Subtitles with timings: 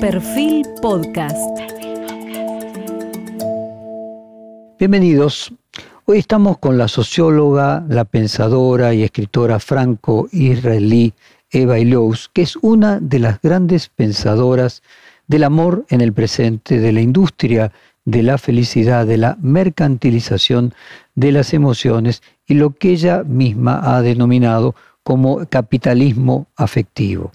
[0.00, 1.36] Perfil Podcast.
[4.78, 5.52] Bienvenidos.
[6.04, 11.14] Hoy estamos con la socióloga, la pensadora y escritora franco-israelí
[11.50, 14.84] Eva Illouz, que es una de las grandes pensadoras
[15.26, 17.72] del amor en el presente, de la industria,
[18.04, 20.74] de la felicidad, de la mercantilización
[21.16, 27.32] de las emociones y lo que ella misma ha denominado como capitalismo afectivo.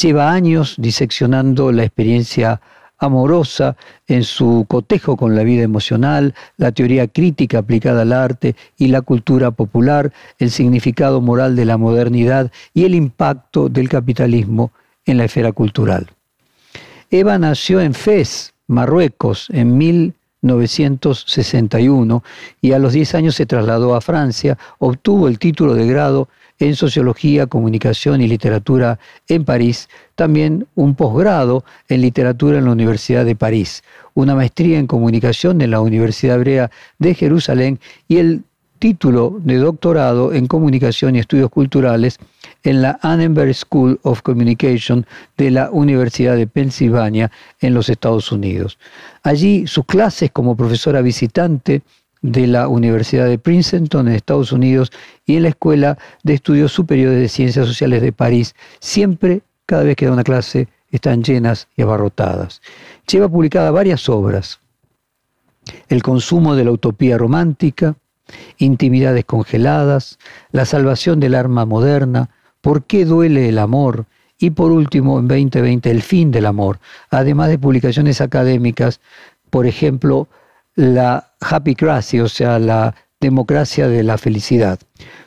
[0.00, 2.60] Lleva años diseccionando la experiencia
[2.96, 8.88] amorosa en su cotejo con la vida emocional, la teoría crítica aplicada al arte y
[8.88, 14.72] la cultura popular, el significado moral de la modernidad y el impacto del capitalismo
[15.04, 16.08] en la esfera cultural.
[17.10, 22.24] Eva nació en Fez, Marruecos, en 1961
[22.62, 26.76] y a los 10 años se trasladó a Francia, obtuvo el título de grado en
[26.76, 33.34] Sociología, Comunicación y Literatura en París, también un posgrado en Literatura en la Universidad de
[33.34, 33.82] París,
[34.14, 38.44] una maestría en Comunicación en la Universidad Hebrea de Jerusalén y el
[38.78, 42.18] título de doctorado en Comunicación y Estudios Culturales
[42.62, 47.30] en la Annenberg School of Communication de la Universidad de Pensilvania
[47.60, 48.78] en los Estados Unidos.
[49.22, 51.82] Allí sus clases como profesora visitante
[52.22, 54.92] de la Universidad de Princeton en Estados Unidos
[55.24, 58.54] y en la Escuela de Estudios Superiores de Ciencias Sociales de París.
[58.78, 62.60] Siempre, cada vez que da una clase, están llenas y abarrotadas.
[63.10, 64.60] Lleva publicada varias obras.
[65.88, 67.96] El consumo de la utopía romántica,
[68.58, 70.18] Intimidades congeladas,
[70.52, 74.06] La salvación del arma moderna, ¿Por qué duele el amor?
[74.38, 76.78] Y por último, en 2020, El fin del amor,
[77.10, 79.00] además de publicaciones académicas,
[79.50, 80.28] por ejemplo,
[80.74, 84.78] la Happy Crazy, o sea, la democracia de la felicidad.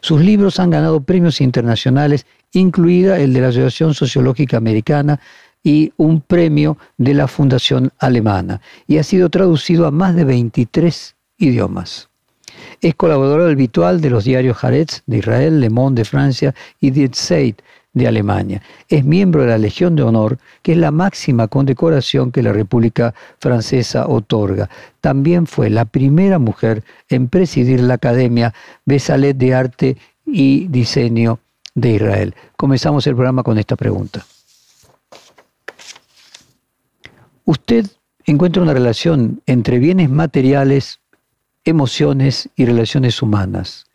[0.02, 5.20] Sus libros han ganado premios internacionales, incluida el de la Asociación Sociológica Americana
[5.64, 11.16] y un premio de la Fundación Alemana, y ha sido traducido a más de 23
[11.38, 12.10] idiomas.
[12.82, 17.10] Es colaborador habitual de los diarios Haaretz de Israel, Le Monde de Francia y Die
[17.14, 17.62] Zeit
[17.94, 18.62] de Alemania.
[18.90, 23.14] Es miembro de la Legión de Honor, que es la máxima condecoración que la República
[23.40, 24.70] Francesa otorga.
[25.00, 28.54] También fue la primera mujer en presidir la Academia
[28.86, 31.40] Besalet de Arte y Diseño
[31.76, 32.36] de Israel.
[32.58, 34.26] Comenzamos el programa con esta pregunta.
[37.46, 37.86] ¿Usted
[38.26, 41.00] encuentra una relación entre bienes materiales,
[41.66, 43.86] emociones y relaciones humanas?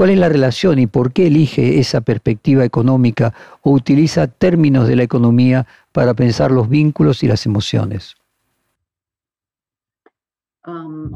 [0.00, 4.96] ¿Cuál es la relación y por qué elige esa perspectiva económica o utiliza términos de
[4.96, 8.14] la economía para pensar los vínculos y las emociones?
[10.66, 11.10] Um,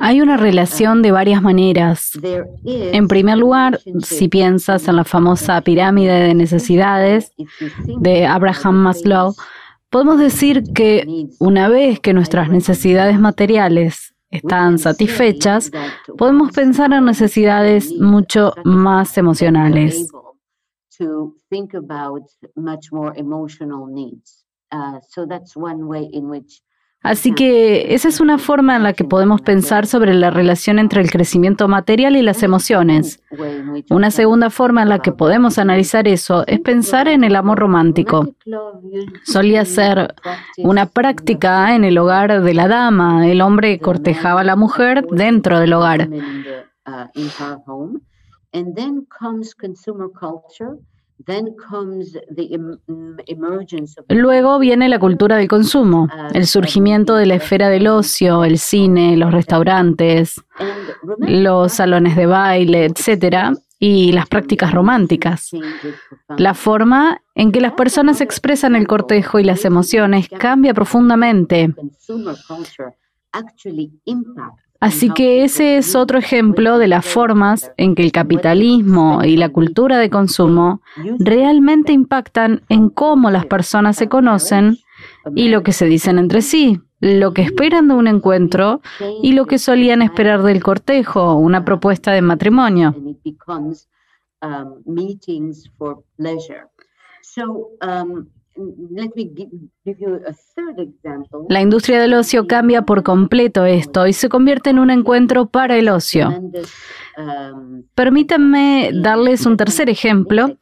[0.00, 2.18] Hay una relación de varias maneras.
[2.64, 7.30] En primer lugar, si piensas en la famosa pirámide de necesidades
[8.00, 9.36] de Abraham Maslow,
[9.88, 15.70] podemos decir que una vez que nuestras necesidades materiales están satisfechas,
[16.16, 20.10] podemos pensar en necesidades mucho más emocionales.
[27.02, 31.00] Así que esa es una forma en la que podemos pensar sobre la relación entre
[31.00, 33.22] el crecimiento material y las emociones.
[33.88, 38.34] Una segunda forma en la que podemos analizar eso es pensar en el amor romántico.
[39.24, 40.14] Solía ser
[40.58, 43.26] una práctica en el hogar de la dama.
[43.28, 46.08] El hombre cortejaba a la mujer dentro del hogar.
[54.08, 59.16] Luego viene la cultura del consumo, el surgimiento de la esfera del ocio, el cine,
[59.16, 60.40] los restaurantes,
[61.18, 65.50] los salones de baile, etcétera, y las prácticas románticas.
[66.36, 71.74] La forma en que las personas expresan el cortejo y las emociones cambia profundamente.
[74.80, 79.48] Así que ese es otro ejemplo de las formas en que el capitalismo y la
[79.48, 80.82] cultura de consumo
[81.18, 84.78] realmente impactan en cómo las personas se conocen
[85.34, 88.80] y lo que se dicen entre sí, lo que esperan de un encuentro
[89.22, 92.94] y lo que solían esperar del cortejo, una propuesta de matrimonio.
[101.48, 105.76] La industria del ocio cambia por completo esto y se convierte en un encuentro para
[105.76, 106.28] el ocio.
[106.28, 110.56] Um, Permítanme darles un tercer ejemplo,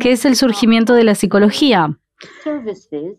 [0.00, 1.98] que es el surgimiento de la psicología.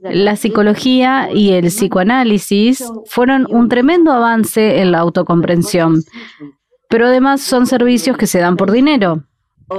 [0.01, 6.03] La psicología y el psicoanálisis fueron un tremendo avance en la autocomprensión,
[6.89, 9.23] pero además son servicios que se dan por dinero.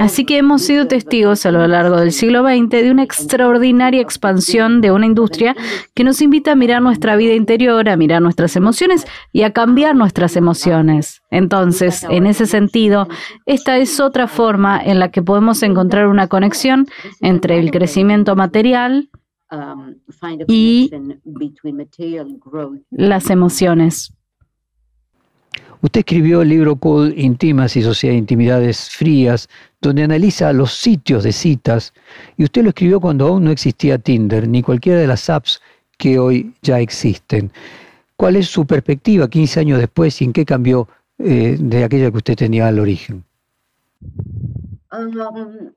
[0.00, 4.80] Así que hemos sido testigos a lo largo del siglo XX de una extraordinaria expansión
[4.80, 5.54] de una industria
[5.94, 9.94] que nos invita a mirar nuestra vida interior, a mirar nuestras emociones y a cambiar
[9.94, 11.22] nuestras emociones.
[11.30, 13.08] Entonces, en ese sentido,
[13.46, 16.86] esta es otra forma en la que podemos encontrar una conexión
[17.20, 19.08] entre el crecimiento material
[20.48, 20.90] y
[22.90, 24.15] las emociones.
[25.82, 29.48] Usted escribió el libro Cold Intimas y Sociedad de Intimidades Frías,
[29.80, 31.92] donde analiza los sitios de citas,
[32.36, 35.60] y usted lo escribió cuando aún no existía Tinder, ni cualquiera de las apps
[35.98, 37.50] que hoy ya existen.
[38.16, 40.88] ¿Cuál es su perspectiva 15 años después y en qué cambió
[41.18, 43.24] eh, de aquella que usted tenía al origen?
[44.92, 45.72] Um,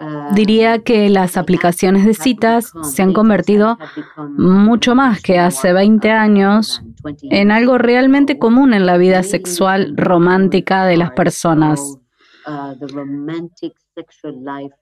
[0.00, 3.78] uh, Diría que las aplicaciones de citas se han convertido
[4.38, 6.82] mucho más que hace 20 años
[7.22, 11.80] en algo realmente común en la vida sexual romántica de las personas.
[12.46, 12.74] Uh,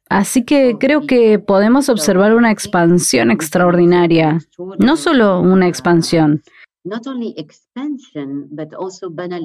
[0.08, 4.38] Así que creo que podemos observar una expansión extraordinaria,
[4.78, 6.42] no solo una expansión,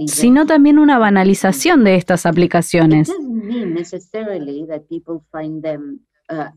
[0.07, 3.09] sino también una banalización de estas aplicaciones.
[6.29, 6.51] Uh,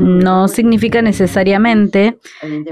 [0.00, 2.18] no significa necesariamente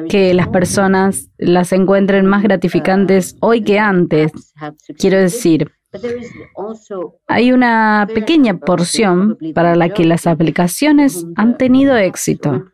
[0.09, 4.31] que las personas las encuentren más gratificantes hoy que antes.
[4.97, 5.73] Quiero decir,
[7.27, 12.65] hay una pequeña porción para la que las aplicaciones han tenido éxito,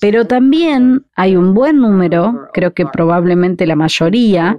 [0.00, 4.58] pero también hay un buen número, creo que probablemente la mayoría,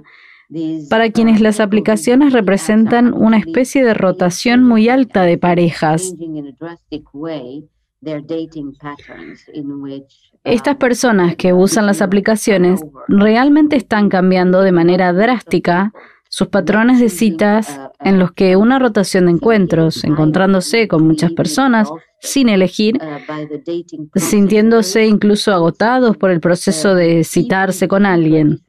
[0.88, 6.14] para quienes las aplicaciones representan una especie de rotación muy alta de parejas.
[10.42, 15.92] Estas personas que usan las aplicaciones realmente están cambiando de manera drástica
[16.30, 21.90] sus patrones de citas en los que una rotación de encuentros, encontrándose con muchas personas
[22.20, 22.98] sin elegir,
[24.14, 28.60] sintiéndose incluso agotados por el proceso de citarse con alguien.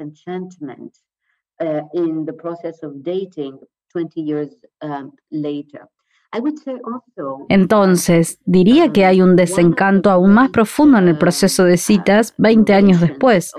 [7.49, 12.73] Entonces, diría que hay un desencanto aún más profundo en el proceso de citas 20
[12.73, 13.51] años después.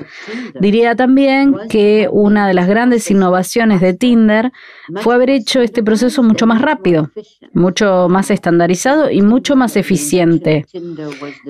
[0.58, 4.52] Diría también que una de las grandes innovaciones de Tinder
[4.96, 7.10] fue haber hecho este proceso mucho más rápido,
[7.52, 10.66] mucho más estandarizado y mucho más eficiente.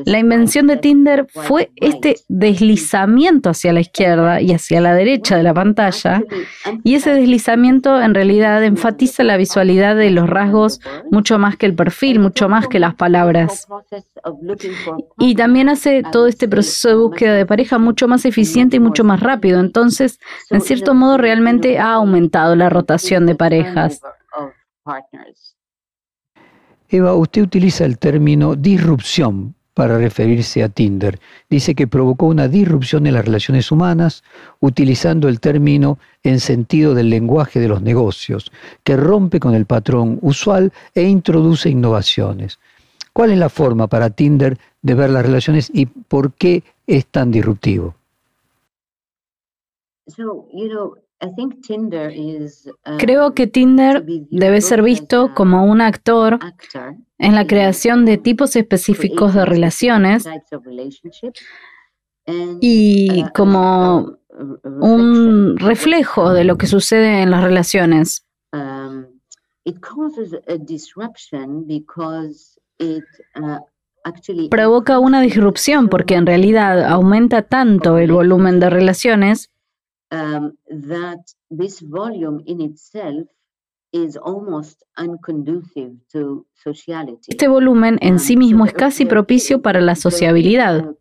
[0.05, 5.43] La invención de Tinder fue este deslizamiento hacia la izquierda y hacia la derecha de
[5.45, 6.23] la pantalla,
[6.83, 10.81] y ese deslizamiento en realidad enfatiza la visualidad de los rasgos
[11.13, 13.69] mucho más que el perfil, mucho más que las palabras.
[15.19, 19.05] Y también hace todo este proceso de búsqueda de pareja mucho más eficiente y mucho
[19.05, 19.61] más rápido.
[19.61, 20.19] Entonces,
[20.49, 24.01] en cierto modo, realmente ha aumentado la rotación de parejas.
[26.89, 31.19] Eva, usted utiliza el término disrupción para referirse a Tinder.
[31.49, 34.23] Dice que provocó una disrupción en las relaciones humanas
[34.61, 38.53] utilizando el término en sentido del lenguaje de los negocios,
[38.85, 42.59] que rompe con el patrón usual e introduce innovaciones.
[43.13, 47.31] ¿Cuál es la forma para Tinder de ver las relaciones y por qué es tan
[47.31, 47.95] disruptivo?
[52.99, 56.41] Creo que Tinder debe ser visto como un actor
[57.19, 60.25] en la creación de tipos específicos de relaciones
[62.61, 64.19] y como
[64.65, 68.27] un reflejo de lo que sucede en las relaciones.
[74.51, 79.52] Provoca una disrupción porque en realidad aumenta tanto el volumen de relaciones
[80.13, 80.53] um,
[87.29, 90.95] este volumen en sí mismo es casi propicio para la sociabilidad.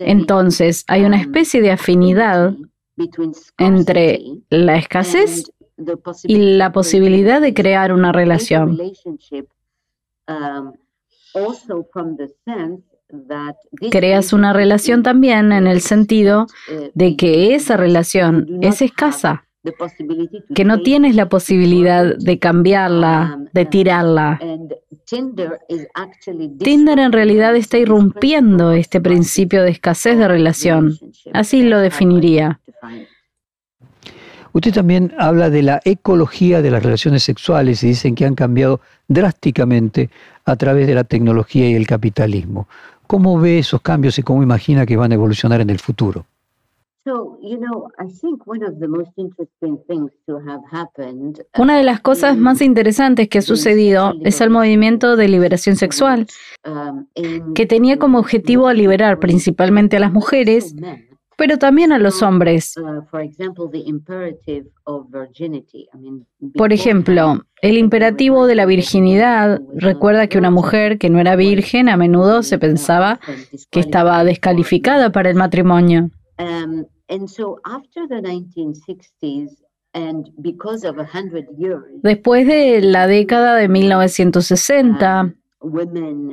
[0.00, 2.54] Entonces, hay una um, especie de afinidad
[3.58, 4.20] entre
[4.50, 5.50] la escasez
[6.24, 8.78] y la posibilidad de crear una relación.
[13.90, 19.48] Creas una relación también en el sentido uh, de que esa relación es escasa
[20.54, 24.40] que no tienes la posibilidad de cambiarla, um, de tirarla.
[25.04, 30.94] Tinder en realidad está irrumpiendo este principio de escasez de relación.
[31.32, 32.60] Así lo definiría.
[34.52, 38.80] Usted también habla de la ecología de las relaciones sexuales y dicen que han cambiado
[39.06, 40.10] drásticamente
[40.44, 42.68] a través de la tecnología y el capitalismo.
[43.08, 46.26] ¿Cómo ve esos cambios y cómo imagina que van a evolucionar en el futuro?
[51.56, 56.26] Una de las cosas más interesantes que ha sucedido es el movimiento de liberación sexual,
[56.66, 57.06] um,
[57.54, 60.74] que tenía como objetivo liberar principalmente a las mujeres,
[61.38, 62.74] pero también a los hombres.
[62.76, 63.04] Uh,
[66.54, 71.88] Por ejemplo, el imperativo de la virginidad recuerda que una mujer que no era virgen
[71.88, 73.20] a menudo se pensaba
[73.70, 76.10] que estaba descalificada para el matrimonio.
[76.40, 76.84] Um,
[82.02, 85.34] Después de la década de 1960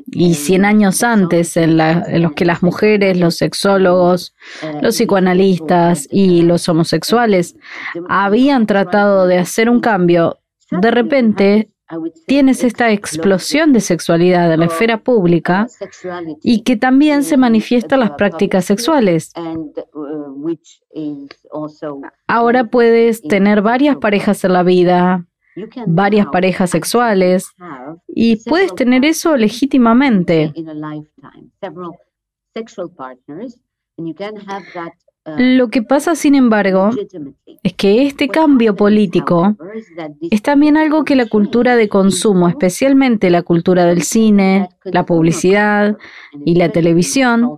[0.08, 4.36] y 100 años antes en, los que las mujeres, los sexólogos,
[4.82, 7.56] los psicoanalistas y los homosexuales
[8.08, 10.40] habían tratado de hacer un cambio,
[10.70, 11.72] de repente
[12.26, 15.68] tienes esta explosión de sexualidad en la esfera pública
[16.42, 19.32] y que también se manifiesta en las prácticas sexuales.
[22.28, 25.26] Ahora puedes tener varias parejas en la vida,
[25.88, 27.50] varias parejas sexuales
[28.08, 30.54] y puedes tener eso legítimamente.
[35.38, 36.92] Lo que pasa, sin embargo,
[37.64, 39.56] es que este cambio político
[40.22, 45.98] es también algo que la cultura de consumo, especialmente la cultura del cine, la publicidad
[46.46, 47.58] y la televisión,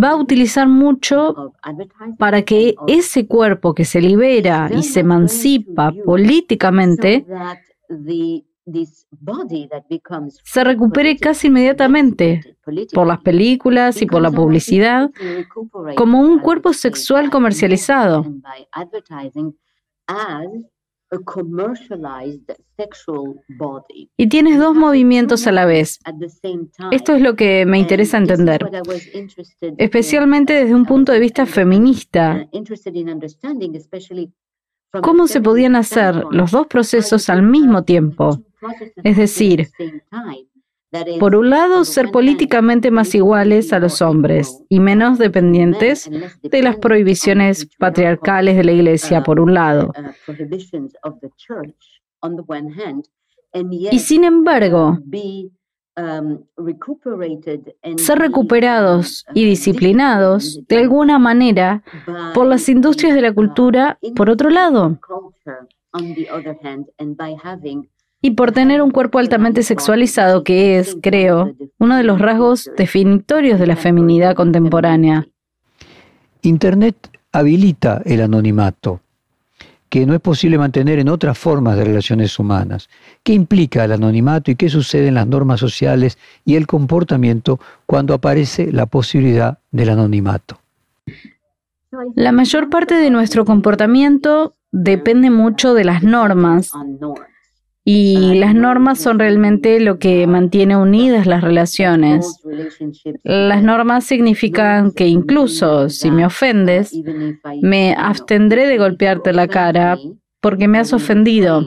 [0.00, 1.52] va a utilizar mucho
[2.16, 7.26] para que ese cuerpo que se libera y se emancipa políticamente
[10.42, 12.56] se recupere casi inmediatamente
[12.92, 15.10] por las películas y por la publicidad
[15.96, 18.24] como un cuerpo sexual comercializado.
[24.16, 26.00] Y tienes dos movimientos a la vez.
[26.90, 28.68] Esto es lo que me interesa entender,
[29.78, 32.48] especialmente desde un punto de vista feminista.
[35.02, 38.40] ¿Cómo se podían hacer los dos procesos al mismo tiempo?
[39.02, 39.68] Es decir,
[41.18, 46.08] por un lado, ser políticamente más iguales a los hombres y menos dependientes
[46.42, 49.92] de las prohibiciones patriarcales de la Iglesia, por un lado.
[53.90, 54.98] Y sin embargo,
[57.96, 61.82] ser recuperados y disciplinados de alguna manera
[62.34, 64.98] por las industrias de la cultura, por otro lado
[68.24, 73.60] y por tener un cuerpo altamente sexualizado que es, creo, uno de los rasgos definitorios
[73.60, 75.26] de la feminidad contemporánea.
[76.40, 76.96] Internet
[77.32, 79.00] habilita el anonimato,
[79.90, 82.88] que no es posible mantener en otras formas de relaciones humanas.
[83.22, 86.16] ¿Qué implica el anonimato y qué sucede en las normas sociales
[86.46, 90.58] y el comportamiento cuando aparece la posibilidad del anonimato?
[92.14, 96.72] La mayor parte de nuestro comportamiento depende mucho de las normas
[97.86, 102.40] y las normas son realmente lo que mantiene unidas las relaciones.
[103.22, 106.98] Las normas significan que incluso si me ofendes,
[107.60, 109.98] me abstendré de golpearte la cara
[110.40, 111.62] porque me has ofendido.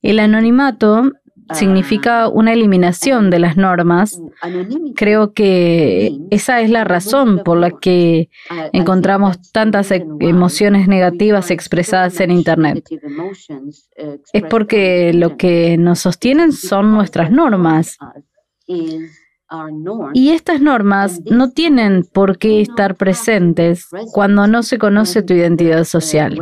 [0.00, 1.12] El anonimato
[1.54, 4.20] significa una eliminación de las normas.
[4.94, 8.30] Creo que esa es la razón por la que
[8.72, 12.88] encontramos tantas e-, emociones negativas expresadas en Internet.
[14.32, 17.98] Es porque lo que nos sostienen son nuestras normas.
[20.12, 25.84] Y estas normas no tienen por qué estar presentes cuando no se conoce tu identidad
[25.84, 26.38] social.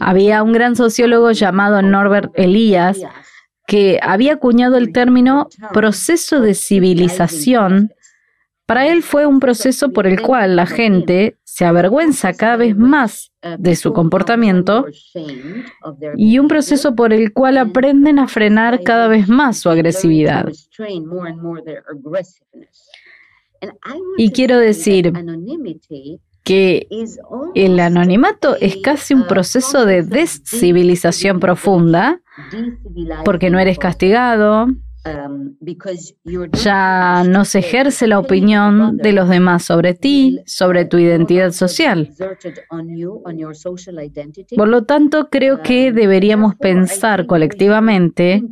[0.00, 3.00] Había un gran sociólogo llamado Norbert Elias
[3.66, 7.92] que había acuñado el término proceso de civilización.
[8.66, 13.32] Para él fue un proceso por el cual la gente se avergüenza cada vez más
[13.58, 14.86] de su comportamiento
[16.16, 20.48] y un proceso por el cual aprenden a frenar cada vez más su agresividad.
[24.16, 25.12] Y quiero decir,
[26.44, 26.88] que
[27.54, 32.20] el anonimato es casi un proceso de descivilización profunda
[33.24, 34.68] porque no eres castigado,
[36.52, 42.10] ya no se ejerce la opinión de los demás sobre ti, sobre tu identidad social.
[44.56, 48.42] Por lo tanto, creo que deberíamos pensar colectivamente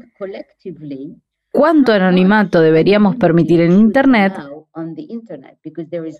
[1.52, 4.32] cuánto anonimato deberíamos permitir en Internet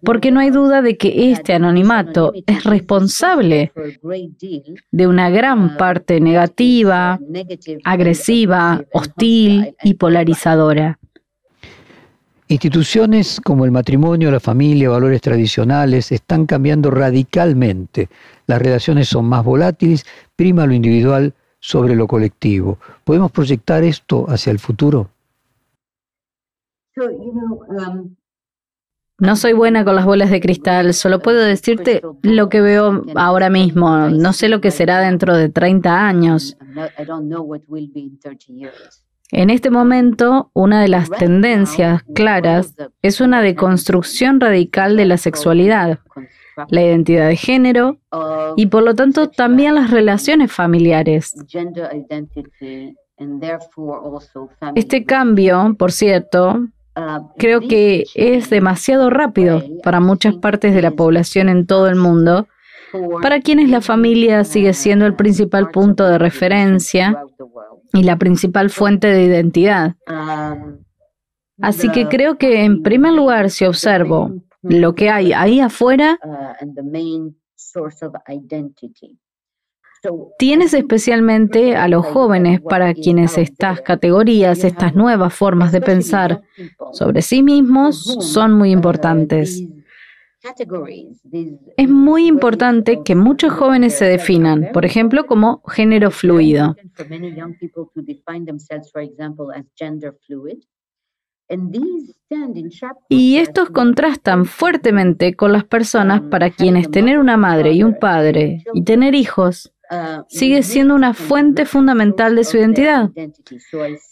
[0.02, 3.72] porque no hay duda de que este anonimato es responsable
[4.90, 7.18] de una gran parte negativa,
[7.84, 10.98] agresiva, hostil y polarizadora.
[12.50, 18.08] Instituciones como el matrimonio, la familia, valores tradicionales están cambiando radicalmente.
[18.46, 22.78] Las relaciones son más volátiles, prima lo individual sobre lo colectivo.
[23.04, 25.10] ¿Podemos proyectar esto hacia el futuro?
[26.96, 28.16] Um,
[29.18, 33.50] no soy buena con las bolas de cristal, solo puedo decirte lo que veo ahora
[33.50, 34.08] mismo.
[34.10, 36.56] No sé lo que será dentro de 30 años.
[39.30, 45.98] En este momento, una de las tendencias claras es una deconstrucción radical de la sexualidad,
[46.68, 47.98] la identidad de género
[48.56, 51.34] y por lo tanto también las relaciones familiares.
[54.76, 56.68] Este cambio, por cierto,
[57.36, 62.48] creo que es demasiado rápido para muchas partes de la población en todo el mundo,
[63.22, 67.22] para quienes la familia sigue siendo el principal punto de referencia
[67.92, 69.96] y la principal fuente de identidad.
[71.60, 76.18] Así que creo que en primer lugar, si observo lo que hay ahí afuera,
[80.38, 86.42] Tienes especialmente a los jóvenes para quienes estas categorías, estas nuevas formas de pensar
[86.92, 89.64] sobre sí mismos son muy importantes.
[91.76, 96.76] Es muy importante que muchos jóvenes se definan, por ejemplo, como género fluido.
[103.08, 108.64] Y estos contrastan fuertemente con las personas para quienes tener una madre y un padre
[108.74, 109.74] y tener hijos
[110.28, 113.10] sigue siendo una fuente fundamental de su identidad.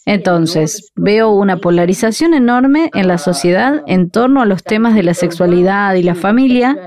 [0.05, 5.13] Entonces, veo una polarización enorme en la sociedad en torno a los temas de la
[5.13, 6.77] sexualidad y la familia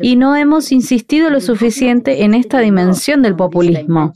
[0.00, 4.12] y no hemos insistido lo suficiente en esta dimensión del populismo.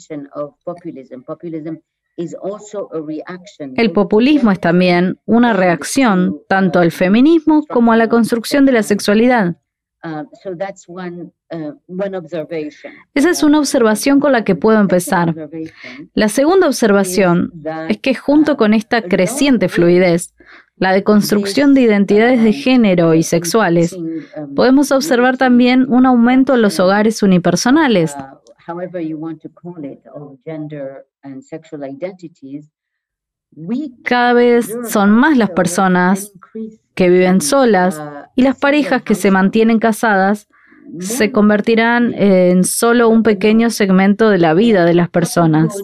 [3.77, 8.83] El populismo es también una reacción tanto al feminismo como a la construcción de la
[8.83, 9.57] sexualidad.
[10.05, 10.25] Uh,
[11.53, 11.79] uh,
[13.15, 15.33] Esa es una observación con la que puedo empezar.
[16.15, 17.53] La segunda observación
[17.89, 20.35] es que junto con esta creciente fluidez,
[20.77, 26.63] la deconstrucción de identidades de género y sexuales, um, podemos observar también un aumento en
[26.63, 28.17] los hogares unipersonales.
[28.17, 28.41] Uh,
[34.03, 36.33] Cada vez son más las personas
[36.95, 38.03] que viven solas
[38.35, 40.49] y las parejas que se mantienen casadas
[40.99, 45.77] se convertirán en solo un pequeño segmento de la vida de las personas.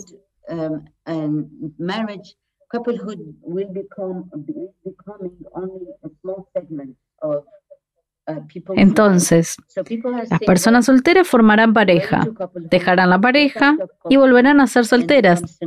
[8.76, 9.56] Entonces,
[10.30, 13.76] las personas solteras formarán pareja, dejarán la pareja
[14.10, 15.58] y volverán a ser solteras.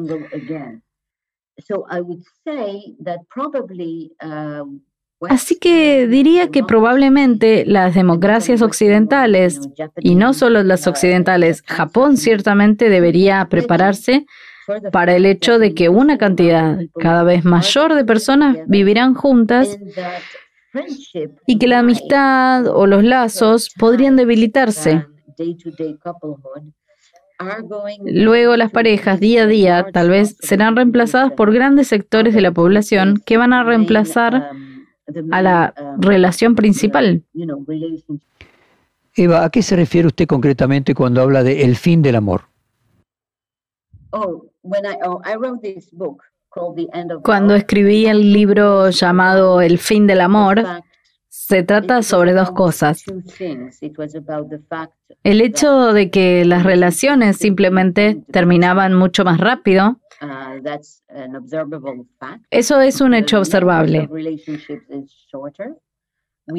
[5.30, 9.60] Así que diría que probablemente las democracias occidentales,
[10.00, 14.26] y no solo las occidentales, Japón ciertamente debería prepararse
[14.92, 19.78] para el hecho de que una cantidad cada vez mayor de personas vivirán juntas
[21.46, 25.06] y que la amistad o los lazos podrían debilitarse.
[28.06, 32.52] Luego las parejas día a día tal vez serán reemplazadas por grandes sectores de la
[32.52, 34.52] población que van a reemplazar
[35.32, 37.24] a la relación principal.
[39.16, 42.44] Eva, ¿a qué se refiere usted concretamente cuando habla de el fin del amor?
[44.12, 44.46] Oh,
[47.24, 50.64] cuando escribí el libro llamado El fin del amor,
[51.30, 53.04] se trata sobre dos cosas.
[55.24, 60.00] El hecho de que las relaciones simplemente terminaban mucho más rápido
[62.50, 64.08] Eso es un hecho observable.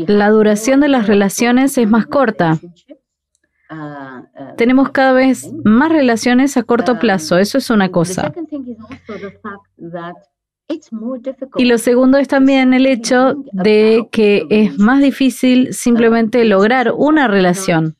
[0.07, 2.59] La duración de las relaciones es más corta.
[3.71, 8.33] Uh, uh, Tenemos cada vez más relaciones a corto um, plazo, eso es una cosa.
[11.57, 17.29] Y lo segundo es también el hecho de que es más difícil simplemente lograr una
[17.29, 17.97] relación.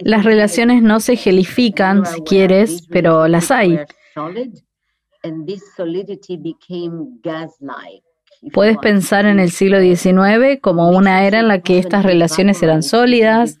[0.00, 3.78] Las relaciones no se gelifican, si quieres, pero las hay.
[8.52, 12.82] Puedes pensar en el siglo XIX como una era en la que estas relaciones eran
[12.82, 13.58] sólidas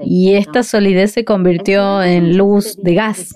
[0.00, 3.34] y esta solidez se convirtió en luz de gas.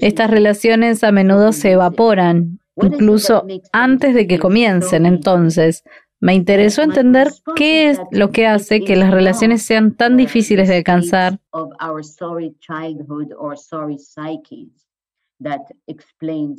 [0.00, 5.06] Estas relaciones a menudo se evaporan, incluso antes de que comiencen.
[5.06, 5.84] Entonces,
[6.20, 10.76] me interesó entender qué es lo que hace que las relaciones sean tan difíciles de
[10.76, 11.40] alcanzar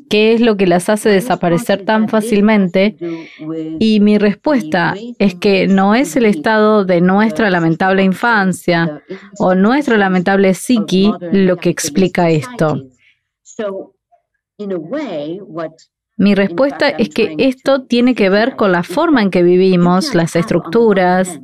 [0.09, 2.97] ¿Qué es lo que las hace desaparecer tan fácilmente?
[3.79, 9.01] Y mi respuesta es que no es el estado de nuestra lamentable infancia
[9.39, 12.83] o nuestro lamentable psiqui lo que explica esto.
[16.15, 20.35] Mi respuesta es que esto tiene que ver con la forma en que vivimos, las
[20.35, 21.39] estructuras,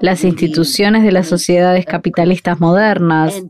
[0.00, 3.42] las instituciones de las sociedades capitalistas modernas,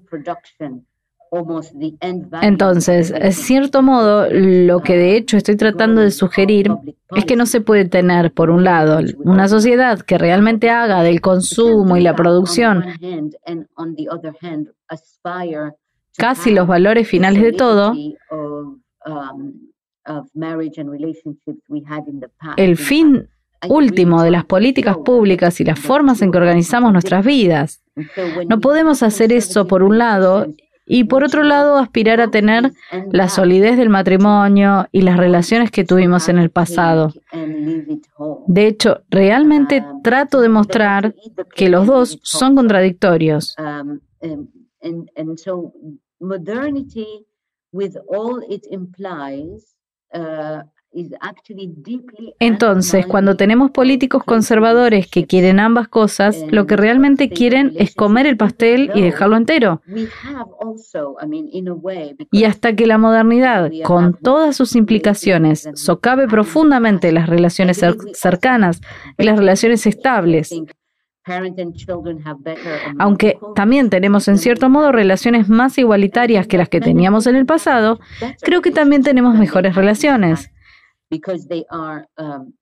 [2.41, 6.71] entonces, en cierto modo, lo que de hecho estoy tratando de sugerir
[7.15, 11.21] es que no se puede tener, por un lado, una sociedad que realmente haga del
[11.21, 12.85] consumo y la producción
[16.17, 17.95] casi los valores finales de todo,
[22.57, 23.29] el fin
[23.69, 27.83] último de las políticas públicas y las formas en que organizamos nuestras vidas.
[28.49, 30.47] No podemos hacer eso por un lado
[30.87, 32.73] y por otro lado aspirar a tener
[33.13, 37.13] la solidez del matrimonio y las relaciones que tuvimos en el pasado.
[38.47, 41.15] De hecho, realmente trato de mostrar
[41.55, 43.55] que los dos son contradictorios.
[52.41, 58.27] Entonces, cuando tenemos políticos conservadores que quieren ambas cosas, lo que realmente quieren es comer
[58.27, 59.83] el pastel y dejarlo entero.
[62.31, 68.81] Y hasta que la modernidad, con todas sus implicaciones, socave profundamente las relaciones cercanas
[69.19, 70.55] y las relaciones estables,
[72.99, 77.47] aunque también tenemos en cierto modo relaciones más igualitarias que las que teníamos en el
[77.47, 78.01] pasado,
[78.41, 80.51] creo que también tenemos mejores relaciones.
[81.11, 82.53] Um,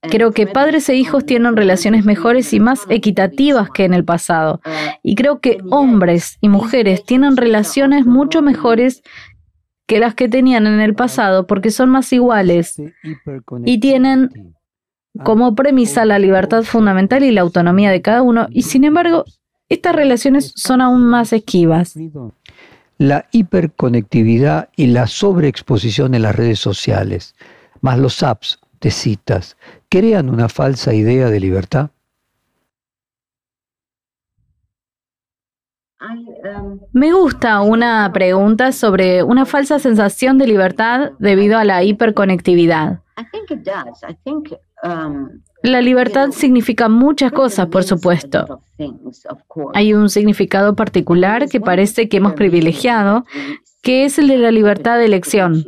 [0.00, 4.60] creo que padres e hijos tienen relaciones mejores y más equitativas que en el pasado.
[4.64, 4.70] Uh,
[5.02, 9.02] y creo que hombres y mujeres tienen relaciones mucho mejores
[9.86, 12.80] que las que tenían en el pasado porque son más iguales
[13.64, 14.30] y tienen
[15.24, 18.46] como premisa la libertad fundamental y la autonomía de cada uno.
[18.50, 19.24] Y sin embargo,
[19.68, 21.96] estas relaciones son aún más esquivas
[23.02, 27.34] la hiperconectividad y la sobreexposición en las redes sociales,
[27.80, 29.56] más los apps de citas,
[29.88, 31.90] crean una falsa idea de libertad?
[36.92, 43.00] Me gusta una pregunta sobre una falsa sensación de libertad debido a la hiperconectividad.
[45.62, 48.62] La libertad significa muchas cosas, por supuesto.
[49.74, 53.24] Hay un significado particular que parece que hemos privilegiado,
[53.80, 55.64] que es el de la libertad de elección.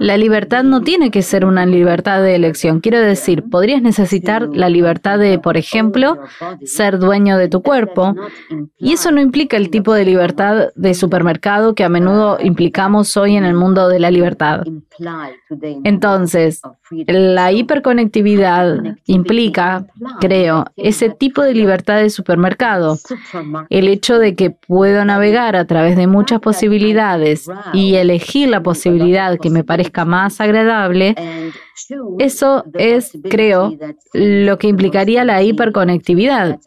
[0.00, 2.80] La libertad no tiene que ser una libertad de elección.
[2.80, 6.18] Quiero decir, podrías necesitar la libertad de, por ejemplo,
[6.64, 8.14] ser dueño de tu cuerpo.
[8.78, 13.36] Y eso no implica el tipo de libertad de supermercado que a menudo implicamos hoy
[13.36, 14.62] en el mundo de la libertad.
[15.84, 16.62] Entonces,
[17.06, 19.86] la hiperconectividad implica,
[20.20, 22.98] creo, ese tipo de libertad de supermercado.
[23.68, 29.38] El hecho de que puedo navegar a través de muchas posibilidades y elegir la posibilidad
[29.38, 31.14] que me parezca más agradable,
[32.18, 33.76] eso es, creo,
[34.12, 36.58] lo que implicaría la hiperconectividad.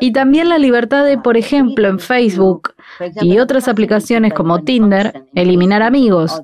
[0.00, 2.74] Y también la libertad de, por ejemplo, en Facebook
[3.22, 6.42] y otras aplicaciones como Tinder, eliminar amigos.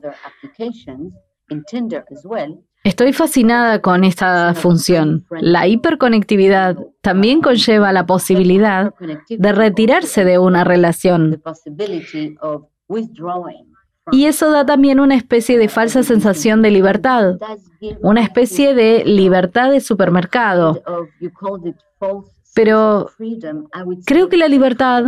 [2.84, 5.26] Estoy fascinada con esta función.
[5.30, 8.94] La hiperconectividad también conlleva la posibilidad
[9.28, 11.42] de retirarse de una relación.
[14.12, 17.38] Y eso da también una especie de falsa sensación de libertad,
[18.02, 20.82] una especie de libertad de supermercado.
[22.54, 23.10] Pero
[24.04, 25.04] creo que la libertad,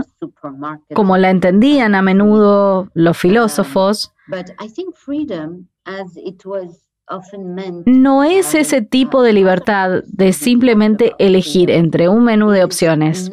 [0.95, 4.15] como la entendían a menudo los filósofos,
[7.87, 13.31] no es ese tipo de libertad de simplemente elegir entre un menú de opciones.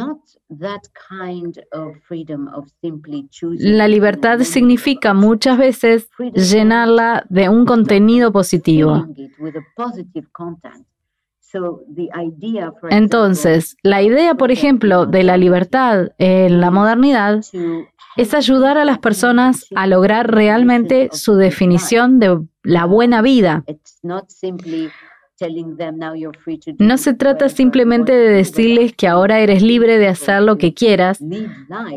[3.59, 9.07] La libertad significa muchas veces llenarla de un contenido positivo.
[12.89, 17.43] Entonces, la idea, por ejemplo, de la libertad en la modernidad
[18.17, 23.63] es ayudar a las personas a lograr realmente su definición de la buena vida.
[26.80, 31.19] No se trata simplemente de decirles que ahora eres libre de hacer lo que quieras,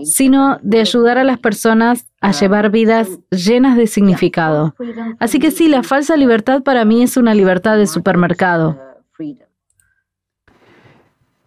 [0.05, 4.74] sino de ayudar a las personas a llevar vidas llenas de significado.
[5.18, 8.81] Así que sí, la falsa libertad para mí es una libertad de supermercado.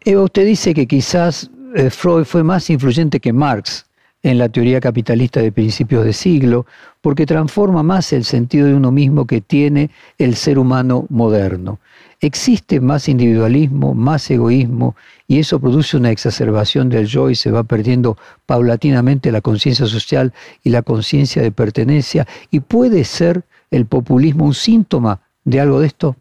[0.02, 3.89] Eva, usted dice que quizás eh, Freud fue más influyente que Marx
[4.22, 6.66] en la teoría capitalista de principios de siglo,
[7.02, 11.80] porque transforma más el sentido de uno mismo que tiene el ser humano moderno.
[12.22, 14.96] Existe más individualismo, más egoísmo,
[15.28, 20.34] y eso produce una exacerbación del yo y se va perdiendo paulatinamente la conciencia social
[20.64, 25.88] y la conciencia de pertenencia, y puede ser el populismo un síntoma de algo de
[25.88, 26.16] esto.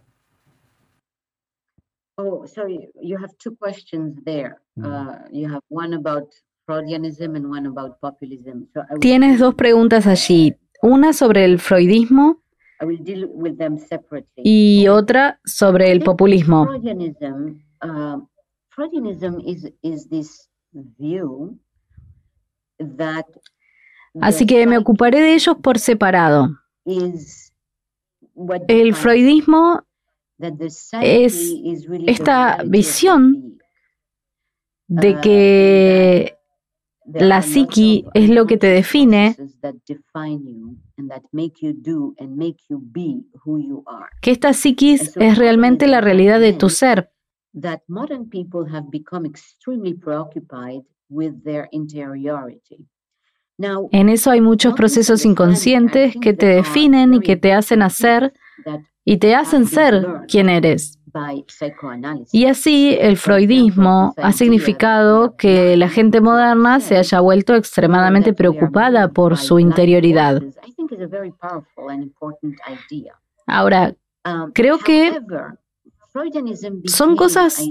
[2.17, 4.57] Oh, sorry, you have two questions there.
[4.77, 4.85] Mm.
[4.85, 6.35] Uh, you have one about
[9.01, 12.43] Tienes dos preguntas allí, una sobre el freudismo
[14.37, 16.69] y otra sobre el populismo.
[17.83, 18.29] Uh,
[24.21, 26.51] Así que me ocuparé de ellos por separado.
[28.69, 29.83] El freudismo
[31.01, 31.55] es
[32.07, 33.59] esta visión
[34.87, 36.38] de uh, que
[37.13, 39.37] la psiqui es lo que te define,
[44.21, 47.11] que esta psiquis es realmente la realidad de tu ser.
[53.91, 58.33] En eso hay muchos procesos inconscientes que te definen y que te hacen hacer
[59.05, 60.99] y te hacen ser quien eres.
[62.33, 69.09] Y así el freudismo ha significado que la gente moderna se haya vuelto extremadamente preocupada
[69.09, 70.43] por su interioridad.
[73.47, 73.95] Ahora,
[74.25, 75.19] um, creo que
[76.85, 77.63] son cosas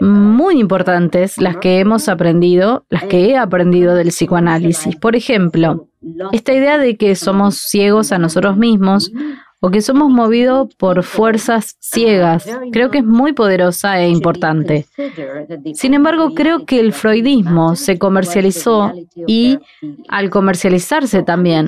[0.00, 4.96] muy importantes las que hemos aprendido, las que he aprendido del psicoanálisis.
[4.96, 5.88] Por ejemplo,
[6.32, 9.12] esta idea de que somos ciegos a nosotros mismos
[9.60, 12.46] o que somos movidos por fuerzas ciegas.
[12.72, 14.86] Creo que es muy poderosa e importante.
[15.74, 18.92] Sin embargo, creo que el freudismo se comercializó
[19.26, 19.58] y,
[20.08, 21.66] al comercializarse también,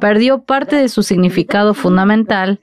[0.00, 2.60] perdió parte de su significado fundamental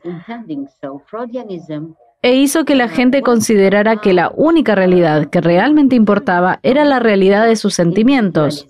[2.21, 6.99] e hizo que la gente considerara que la única realidad que realmente importaba era la
[6.99, 8.67] realidad de sus sentimientos.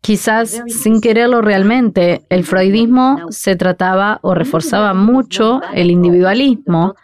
[0.00, 6.94] Quizás sin quererlo realmente, el freudismo se trataba o reforzaba mucho el individualismo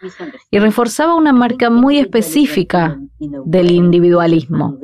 [0.51, 2.99] y reforzaba una marca muy específica
[3.45, 4.77] del individualismo.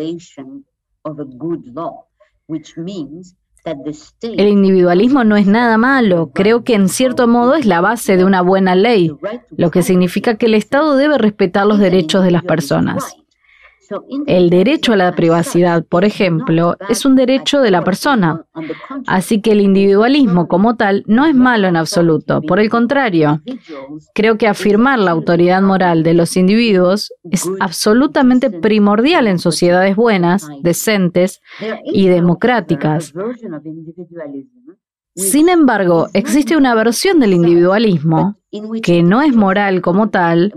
[4.22, 8.26] El individualismo no es nada malo, creo que en cierto modo es la base de
[8.26, 9.12] una buena ley,
[9.52, 13.16] lo que significa que el Estado debe respetar los derechos de las personas.
[14.28, 18.46] El derecho a la privacidad, por ejemplo, es un derecho de la persona.
[19.08, 22.42] Así que el individualismo como tal no es malo en absoluto.
[22.42, 23.42] Por el contrario,
[24.14, 30.48] creo que afirmar la autoridad moral de los individuos es absolutamente primordial en sociedades buenas,
[30.62, 31.42] decentes
[31.86, 33.14] y democráticas.
[35.16, 38.38] Sin embargo, existe una versión del individualismo
[38.82, 40.54] que no es moral como tal,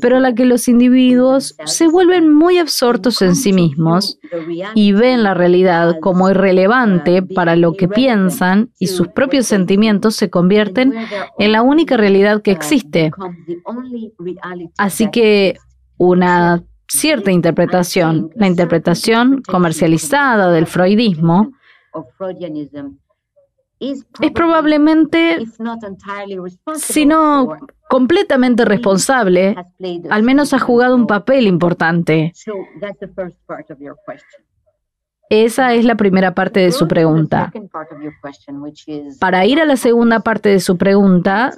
[0.00, 4.18] pero la que los individuos se vuelven muy absortos en sí mismos
[4.74, 10.28] y ven la realidad como irrelevante para lo que piensan y sus propios sentimientos se
[10.28, 10.94] convierten
[11.38, 13.10] en la única realidad que existe.
[14.76, 15.56] Así que
[15.96, 21.52] una cierta interpretación, la interpretación comercializada del freudismo,
[23.78, 25.44] es probablemente,
[26.76, 27.56] si no
[27.88, 29.54] completamente responsable,
[30.10, 32.32] al menos ha jugado un papel importante.
[35.28, 37.52] Esa es la primera parte de su pregunta.
[39.18, 41.52] Para ir a la segunda parte de su pregunta,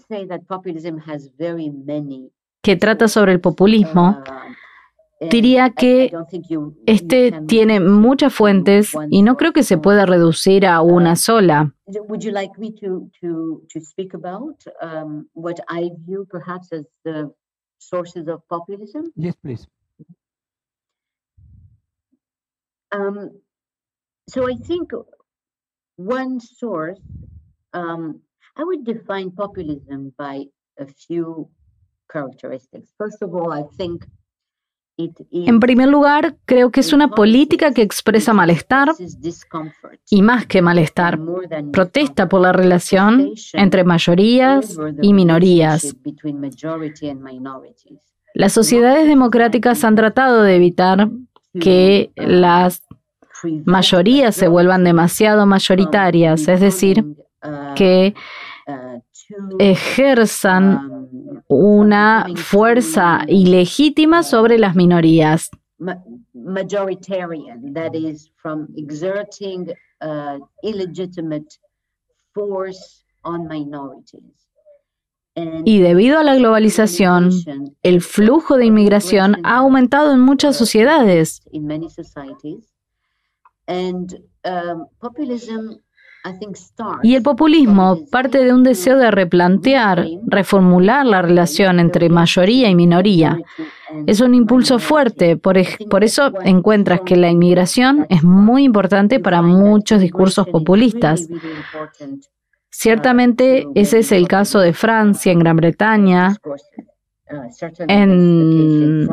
[2.63, 4.48] que trata sobre el populismo, uh,
[5.21, 6.13] Diría que
[6.87, 11.75] este tiene muchas fuentes y no creo que se pueda reducir a una sola.
[11.87, 16.87] Would you like me to to to speak about um what I view perhaps as
[17.05, 17.33] the
[17.79, 19.13] sources of populism?
[19.17, 19.67] Yes, please.
[22.93, 23.31] Um,
[24.29, 24.93] so I think
[25.97, 27.01] one source,
[27.73, 28.21] um,
[28.57, 30.45] I would define populism by
[30.79, 31.51] a few
[32.11, 32.93] characteristics.
[32.97, 34.07] First of all, I think
[35.31, 38.89] En primer lugar, creo que es una política que expresa malestar
[40.11, 41.21] y más que malestar,
[41.73, 45.95] protesta por la relación entre mayorías y minorías.
[48.35, 51.09] Las sociedades democráticas han tratado de evitar
[51.61, 52.83] que las
[53.65, 57.05] mayorías se vuelvan demasiado mayoritarias, es decir,
[57.77, 58.15] que
[59.59, 61.09] ejerzan
[61.49, 65.51] una fuerza ilegítima sobre las minorías.
[66.35, 71.59] Majoritarian, that is, from exerting uh, illegitimate
[72.33, 74.49] force on minorities.
[75.65, 77.31] Y debido a la globalización,
[77.83, 81.43] el flujo de inmigración ha aumentado en muchas sociedades.
[87.03, 92.75] Y el populismo parte de un deseo de replantear, reformular la relación entre mayoría y
[92.75, 93.39] minoría.
[94.07, 95.57] Es un impulso fuerte, por,
[95.89, 101.29] por, eso encuentras que la inmigración es muy importante para muchos discursos populistas.
[102.71, 106.37] Ciertamente ese es el caso de Francia, en Gran Bretaña,
[107.89, 109.09] en,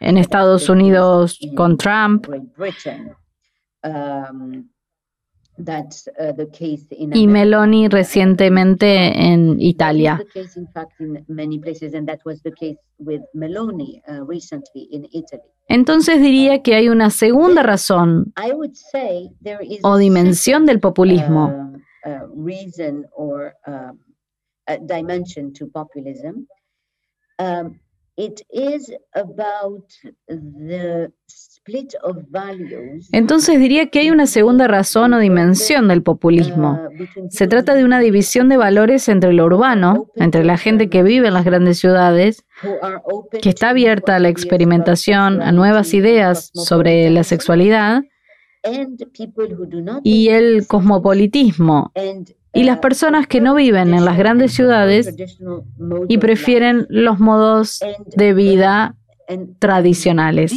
[0.00, 2.26] en Estados Unidos con Trump.
[7.14, 10.22] Y Meloni recientemente en Italia.
[15.68, 18.32] Entonces diría que hay una segunda razón
[19.82, 21.72] o dimensión del populismo.
[33.12, 36.80] Entonces diría que hay una segunda razón o dimensión del populismo.
[37.16, 41.02] Uh, Se trata de una división de valores entre lo urbano, entre la gente que
[41.02, 42.44] vive en las grandes ciudades,
[43.40, 48.02] que está abierta a la experimentación, a nuevas ideas sobre la sexualidad,
[50.02, 51.92] y el cosmopolitismo,
[52.52, 55.14] y las personas que no viven en las grandes ciudades
[56.08, 57.80] y prefieren los modos
[58.16, 58.96] de vida
[59.58, 60.52] tradicionales.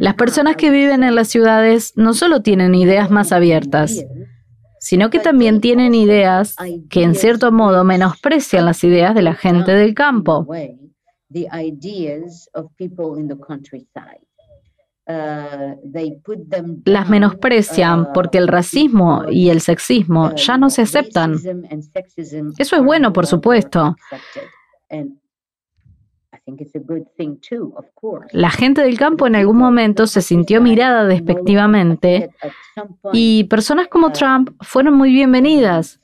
[0.00, 4.04] Las personas que viven en las ciudades no solo tienen ideas más abiertas,
[4.78, 6.54] sino que también tienen ideas
[6.88, 10.46] que en cierto modo menosprecian las ideas de la gente del campo.
[16.84, 21.36] Las menosprecian porque el racismo y el sexismo ya no se aceptan.
[22.58, 23.96] Eso es bueno, por supuesto.
[28.32, 32.30] La gente del campo en algún momento se sintió mirada despectivamente
[33.12, 36.00] y personas como Trump fueron muy bienvenidas.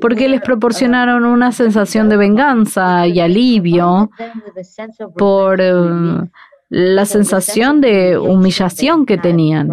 [0.00, 4.10] Porque les proporcionaron una sensación de venganza y alivio
[5.16, 5.60] por
[6.70, 9.68] la sensación de humillación que tenían,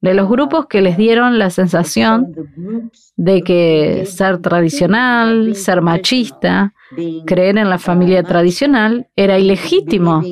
[0.00, 2.34] de los grupos que les dieron la sensación
[3.16, 6.74] de que ser tradicional, ser machista,
[7.24, 10.22] creer en la familia tradicional era ilegítimo.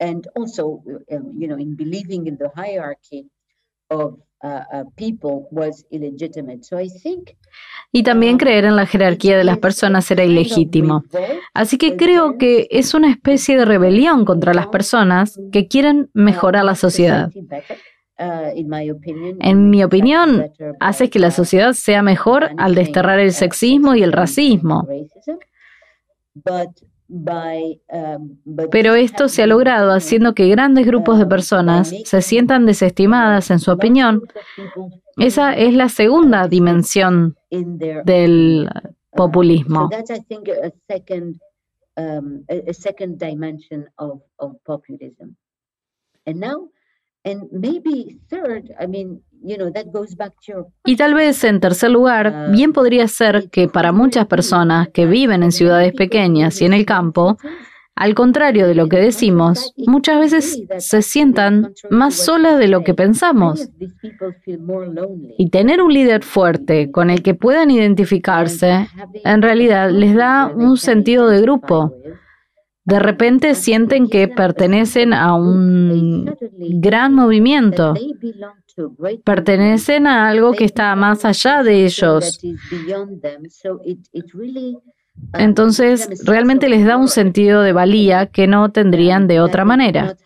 [0.00, 3.30] And also, um, you know, in believing in the hierarchy
[3.88, 4.90] of uh, uh,
[7.92, 11.04] y también creer en la jerarquía de las personas era ilegítimo.
[11.54, 16.64] Así que creo que es una especie de rebelión contra las personas que quieren mejorar
[16.64, 17.30] la sociedad.
[18.18, 20.50] En mi opinión,
[20.80, 24.86] hace que la sociedad sea mejor al desterrar el sexismo y el racismo.
[28.70, 33.58] Pero esto se ha logrado haciendo que grandes grupos de personas se sientan desestimadas en
[33.58, 34.22] su opinión.
[35.18, 38.68] Esa es la segunda dimensión del
[39.10, 39.90] populismo.
[50.84, 55.06] Y tal vez en tercer lugar, uh, bien podría ser que para muchas personas que
[55.06, 57.36] viven en ciudades pequeñas y en el campo,
[57.94, 62.94] al contrario de lo que decimos, muchas veces se sientan más solas de lo que
[62.94, 63.68] pensamos.
[65.38, 68.88] Y tener un líder fuerte con el que puedan identificarse,
[69.24, 71.94] en realidad les da un sentido de grupo.
[72.84, 77.94] De repente sienten que pertenecen a un gran movimiento,
[79.24, 82.40] pertenecen a algo que está más allá de ellos.
[85.34, 90.16] Entonces, realmente les da un sentido de valía que no tendrían de otra manera.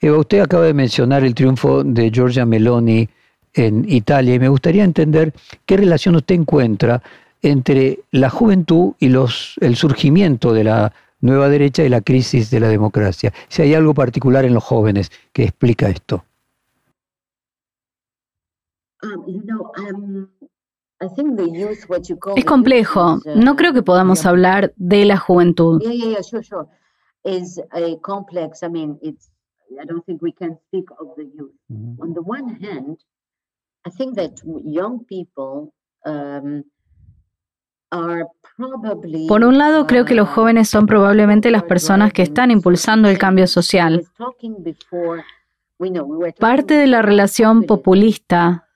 [0.00, 3.08] Eva, usted acaba de mencionar el triunfo de Giorgia Meloni
[3.52, 5.32] en Italia y me gustaría entender
[5.64, 7.00] qué relación usted encuentra
[7.44, 12.60] entre la juventud y los, el surgimiento de la nueva derecha y la crisis de
[12.60, 13.32] la democracia.
[13.48, 16.24] Si hay algo particular en los jóvenes que explica esto.
[22.36, 23.20] Es complejo.
[23.36, 25.82] No creo que podamos hablar de la juventud.
[31.98, 32.98] On the one hand,
[33.86, 35.72] I think that young people
[36.04, 36.64] um,
[39.28, 43.18] por un lado, creo que los jóvenes son probablemente las personas que están impulsando el
[43.18, 44.06] cambio social.
[46.38, 48.68] Parte de la relación populista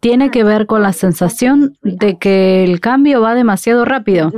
[0.00, 4.32] tiene que ver con la sensación de que el cambio va demasiado rápido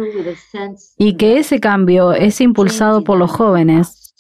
[0.97, 4.15] y que ese cambio es impulsado por los jóvenes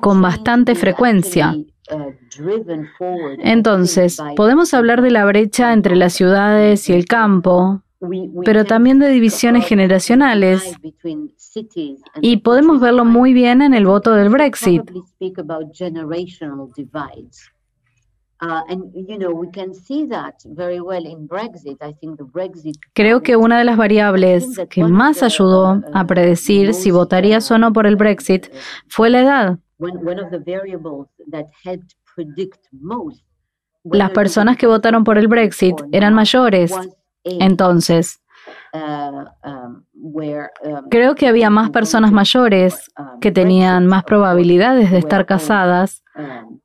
[0.00, 1.56] con bastante frecuencia.
[3.38, 7.82] Entonces, podemos hablar de la brecha entre las ciudades y el campo,
[8.44, 10.76] pero también de divisiones generacionales.
[12.20, 14.82] Y podemos verlo muy bien en el voto del Brexit.
[22.92, 27.72] Creo que una de las variables que más ayudó a predecir si votarías o no
[27.72, 28.46] por el Brexit
[28.88, 29.58] fue la edad.
[33.84, 36.74] Las personas que votaron por el Brexit eran mayores.
[37.24, 38.20] Entonces,
[38.72, 44.98] uh, um, um, creo que había más personas mayores um, que tenían más probabilidades de
[44.98, 46.03] estar casadas,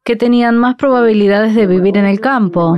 [0.04, 2.78] que tenían más probabilidades de vivir en el campo.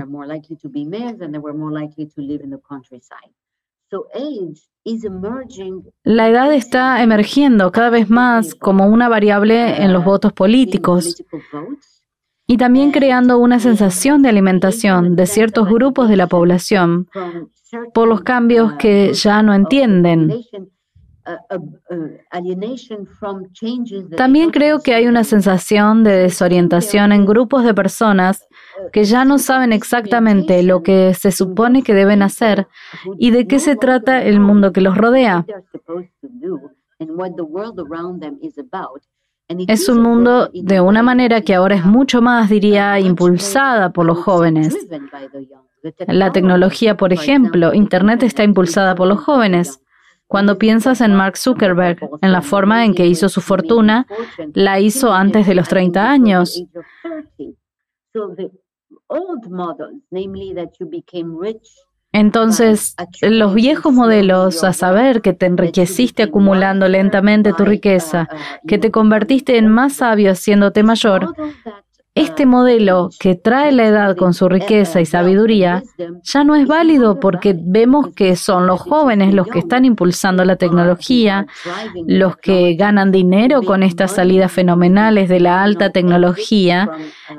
[6.04, 11.22] La edad está emergiendo cada vez más como una variable en los votos políticos
[12.48, 17.10] y también creando una sensación de alimentación de ciertos grupos de la población
[17.94, 20.32] por los cambios que ya no entienden.
[24.18, 28.48] También creo que hay una sensación de desorientación en grupos de personas
[28.92, 32.68] que ya no saben exactamente lo que se supone que deben hacer
[33.18, 35.46] y de qué se trata el mundo que los rodea.
[39.68, 44.20] Es un mundo de una manera que ahora es mucho más, diría, impulsada por los
[44.20, 44.76] jóvenes.
[46.08, 49.82] La tecnología, por ejemplo, Internet está impulsada por los jóvenes.
[50.32, 54.08] Cuando piensas en Mark Zuckerberg, en la forma en que hizo su fortuna,
[54.54, 56.64] la hizo antes de los 30 años.
[62.14, 68.30] Entonces, los viejos modelos, a saber que te enriqueciste acumulando lentamente tu riqueza,
[68.66, 71.34] que te convertiste en más sabio haciéndote mayor,
[72.14, 75.82] este modelo que trae la edad con su riqueza y sabiduría
[76.24, 80.58] ya no es válido porque vemos que son los jóvenes los que están impulsando la
[80.58, 81.48] tecnología,
[82.06, 86.90] los que ganan dinero con estas salidas fenomenales de la alta tecnología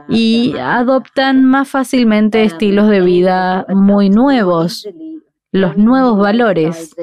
[0.08, 4.88] y adoptan más fácilmente estilos de vida muy nuevos,
[5.50, 6.94] los nuevos valores.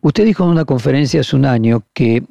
[0.00, 2.22] Usted dijo en una conferencia hace un año que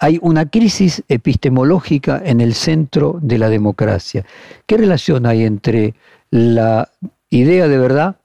[0.00, 4.24] hay una crisis epistemológica en el centro de la democracia.
[4.66, 5.94] ¿Qué relación hay entre
[6.30, 6.90] la
[7.28, 8.16] idea de verdad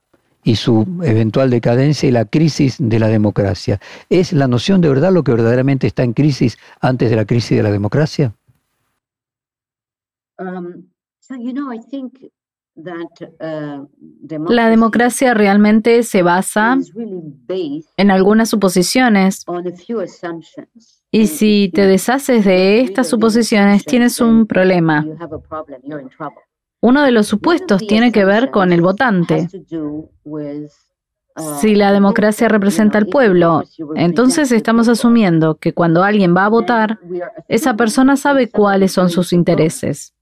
[0.42, 3.82] y su eventual decadencia y la crisis de la democracia?
[4.10, 7.58] ¿Es la noción de verdad lo que verdaderamente está en crisis antes de la crisis
[7.58, 8.34] de la democracia?
[10.40, 10.86] Um,
[12.78, 13.88] uh,
[14.50, 16.78] la democracia realmente se basa
[17.98, 19.44] en algunas suposiciones
[21.16, 25.06] y si te deshaces de estas suposiciones, tienes un problema.
[26.82, 29.48] Uno de los supuestos tiene que ver con el votante.
[31.62, 33.64] Si la democracia representa al pueblo,
[33.96, 37.00] entonces estamos asumiendo que cuando alguien va a votar,
[37.48, 40.14] esa persona sabe cuáles son sus intereses.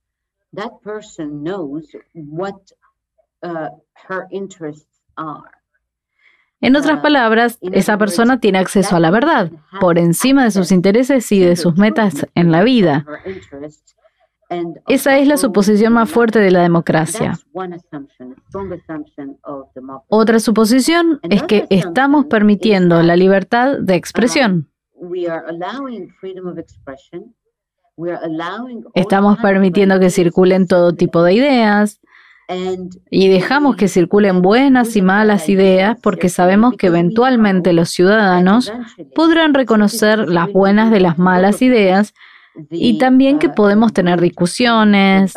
[6.64, 9.50] En otras palabras, esa persona tiene acceso a la verdad,
[9.80, 13.04] por encima de sus intereses y de sus metas en la vida.
[14.88, 17.38] Esa es la suposición más fuerte de la democracia.
[20.08, 24.70] Otra suposición es que estamos permitiendo la libertad de expresión.
[28.94, 32.00] Estamos permitiendo que circulen todo tipo de ideas
[33.10, 38.72] y dejamos que circulen buenas y malas ideas porque sabemos que eventualmente los ciudadanos
[39.14, 42.14] podrán reconocer las buenas de las malas ideas
[42.70, 45.34] y también que podemos tener discusiones,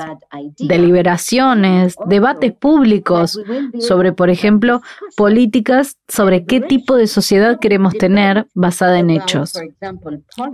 [0.59, 3.39] deliberaciones, debates públicos
[3.79, 4.81] sobre, por ejemplo,
[5.15, 9.53] políticas sobre qué tipo de sociedad queremos tener basada en hechos.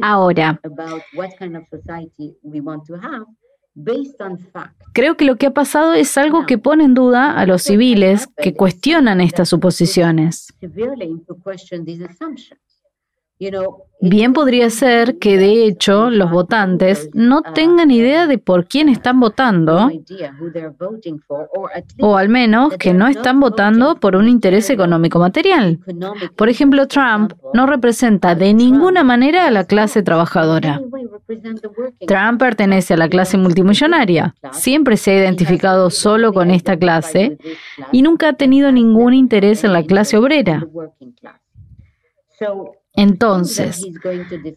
[0.02, 0.62] Ahora,
[4.94, 8.28] Creo que lo que ha pasado es algo que pone en duda a los civiles
[8.38, 10.54] que cuestionan estas suposiciones.
[14.06, 19.22] Bien podría ser que de hecho los votantes no tengan idea de por quién están
[19.22, 19.90] votando
[22.02, 25.80] o al menos que no están votando por un interés económico material.
[26.36, 30.82] Por ejemplo, Trump no representa de ninguna manera a la clase trabajadora.
[32.06, 34.36] Trump pertenece a la clase multimillonaria.
[34.52, 37.38] Siempre se ha identificado solo con esta clase
[37.94, 40.68] y nunca ha tenido ningún interés en la clase obrera.
[42.96, 43.84] Entonces,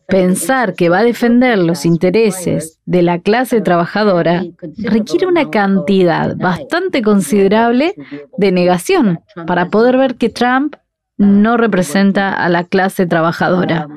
[0.07, 4.45] pensar que va a defender los intereses de la clase trabajadora
[4.76, 7.95] requiere una cantidad bastante considerable
[8.37, 10.76] de negación para poder ver que Trump
[11.16, 13.89] no representa a la clase trabajadora.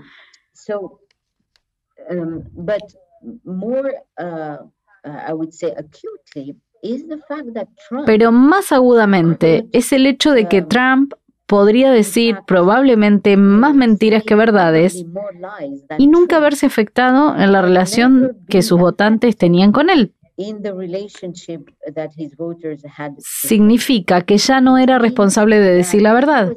[8.06, 11.14] Pero más agudamente es el hecho de que Trump
[11.50, 15.04] podría decir probablemente más mentiras que verdades
[15.98, 20.14] y nunca verse afectado en la relación que sus votantes tenían con él.
[23.18, 26.54] Significa que ya no era responsable de decir la verdad.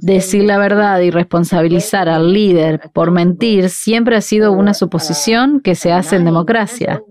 [0.00, 5.76] Decir la verdad y responsabilizar al líder por mentir siempre ha sido una suposición que
[5.76, 7.02] se hace en democracia.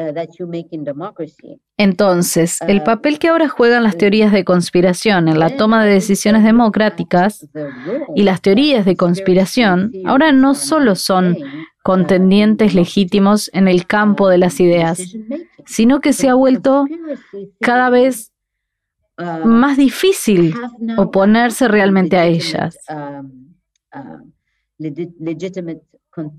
[0.00, 5.92] Uh, Entonces, el papel que ahora juegan las teorías de conspiración en la toma de
[5.92, 7.46] decisiones democráticas
[8.14, 11.36] y las teorías de conspiración ahora no solo son
[11.82, 15.02] contendientes legítimos en el campo de las ideas,
[15.66, 16.86] sino que se ha vuelto
[17.60, 18.32] cada vez
[19.18, 20.54] uh, más difícil
[20.96, 22.76] oponerse realmente a ellas.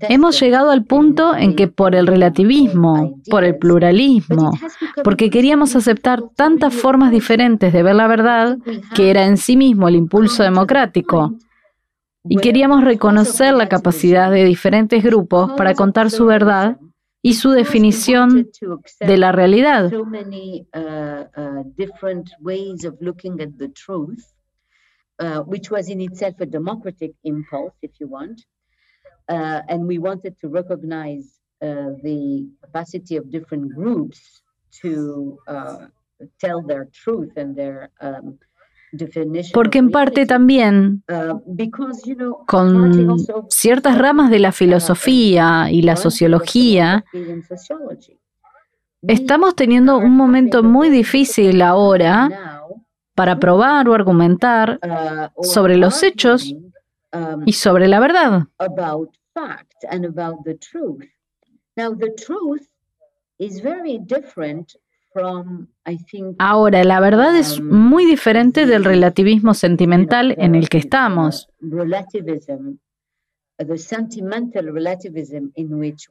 [0.00, 4.52] Hemos llegado al punto en que por el relativismo, por el pluralismo,
[5.02, 8.58] porque queríamos aceptar tantas formas diferentes de ver la verdad,
[8.94, 11.38] que era en sí mismo el impulso democrático,
[12.24, 16.78] y queríamos reconocer la capacidad de diferentes grupos para contar su verdad
[17.22, 18.48] y su definición
[19.00, 19.90] de la realidad.
[29.28, 34.42] Uh, and we wanted to recognize uh, the capacity of different groups
[34.82, 35.86] to uh,
[36.40, 38.38] tell their truth and their um,
[39.54, 41.40] porque en parte también uh,
[42.46, 43.18] con
[43.48, 47.02] ciertas ramas de la uh, filosofía y la sociología,
[49.00, 52.62] estamos teniendo un momento muy difícil ahora
[53.14, 56.54] para probar o argumentar uh, sobre los hechos
[57.46, 58.46] y sobre la verdad.
[66.38, 71.48] Ahora, la verdad es um, muy diferente del relativismo sentimental en el que estamos.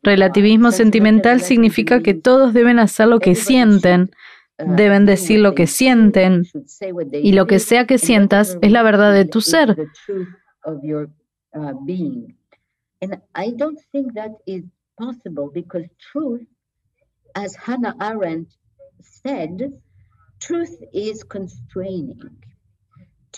[0.04, 4.12] Relativismo sentimental significa que todos deben hacer lo que sienten,
[4.60, 6.44] uh, deben decir lo que sienten,
[7.12, 9.76] y lo que sea que sientas es la verdad de tu ser.
[10.64, 11.10] Of your
[11.58, 12.36] uh, being.
[13.02, 14.64] And I don't think that is
[15.00, 16.46] possible because truth,
[17.36, 18.50] as Hannah Arendt
[19.02, 19.82] said,
[20.40, 22.38] truth is constraining.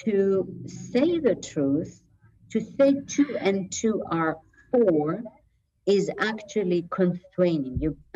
[0.05, 2.01] To say the truth,
[2.51, 4.37] to say two and two are
[4.71, 5.23] four,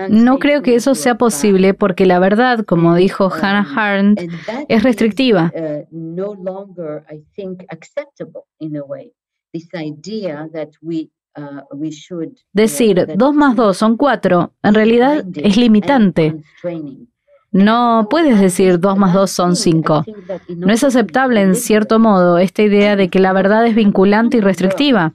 [0.10, 4.22] No creo que eso sea posible porque la verdad, como dijo Hannah Arendt,
[4.70, 5.52] es restrictiva.
[12.54, 16.36] Decir 2 más 2 son 4 en realidad es limitante.
[17.52, 20.04] No puedes decir 2 más 2 son 5.
[20.58, 24.42] No es aceptable en cierto modo esta idea de que la verdad es vinculante y
[24.42, 25.14] restrictiva.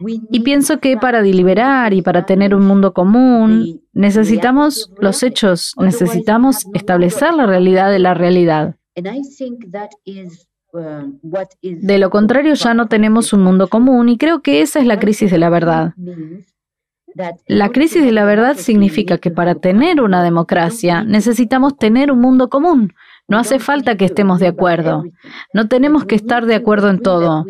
[0.00, 6.66] Y pienso que para deliberar y para tener un mundo común, necesitamos los hechos, necesitamos
[6.74, 8.76] establecer la realidad de la realidad.
[11.62, 14.98] De lo contrario, ya no tenemos un mundo común y creo que esa es la
[14.98, 15.94] crisis de la verdad.
[17.46, 22.48] La crisis de la verdad significa que para tener una democracia necesitamos tener un mundo
[22.48, 22.92] común.
[23.26, 25.04] No hace falta que estemos de acuerdo.
[25.54, 27.46] No tenemos que estar de acuerdo en todo,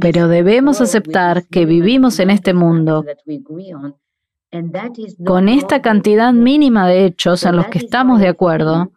[0.00, 3.04] pero debemos aceptar que vivimos en este mundo
[5.24, 8.92] con esta cantidad mínima de hechos en los que estamos de acuerdo.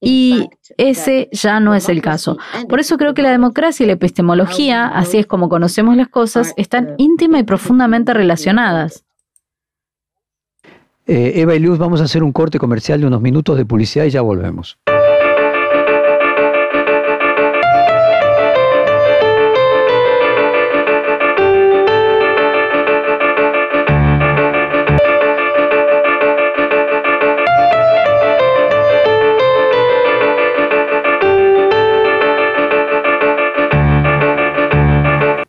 [0.00, 2.38] Y ese ya no es el caso.
[2.68, 6.52] Por eso creo que la democracia y la epistemología, así es como conocemos las cosas,
[6.56, 9.04] están íntima y profundamente relacionadas.
[11.06, 14.04] Eh, Eva y Luz, vamos a hacer un corte comercial de unos minutos de publicidad
[14.04, 14.78] y ya volvemos.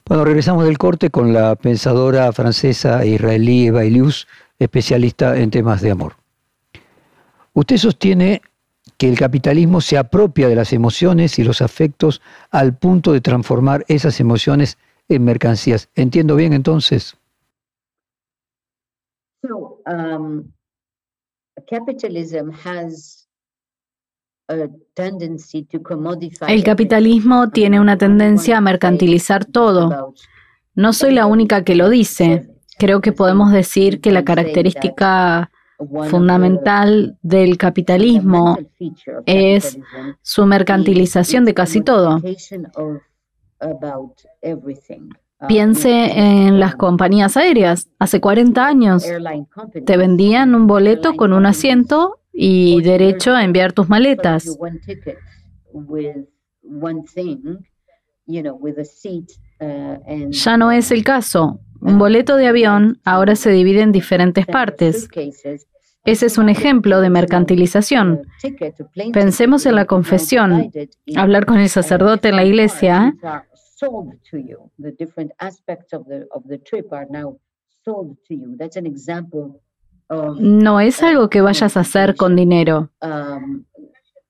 [0.07, 4.25] Bueno, regresamos del corte con la pensadora francesa e israelí Eva Ilius,
[4.57, 6.13] especialista en temas de amor.
[7.53, 8.41] Usted sostiene
[8.97, 13.83] que el capitalismo se apropia de las emociones y los afectos al punto de transformar
[13.89, 14.77] esas emociones
[15.09, 15.89] en mercancías.
[15.93, 17.17] ¿Entiendo bien entonces?
[19.85, 20.45] Um,
[26.47, 30.13] el capitalismo tiene una tendencia a mercantilizar todo.
[30.73, 32.49] No soy la única que lo dice.
[32.77, 35.51] Creo que podemos decir que la característica
[36.09, 38.57] fundamental del capitalismo
[39.25, 39.77] es
[40.21, 42.21] su mercantilización de casi todo.
[45.47, 47.89] Piense en las compañías aéreas.
[47.99, 49.05] Hace 40 años
[49.85, 54.45] te vendían un boleto con un asiento y derecho a enviar tus maletas.
[60.29, 61.59] Ya no es el caso.
[61.81, 65.09] Un boleto de avión ahora se divide en diferentes partes.
[66.05, 68.21] Ese es un ejemplo de mercantilización.
[69.11, 70.71] Pensemos en la confesión.
[71.15, 73.15] Hablar con el sacerdote en la iglesia.
[80.09, 82.89] No es algo que vayas a hacer con dinero.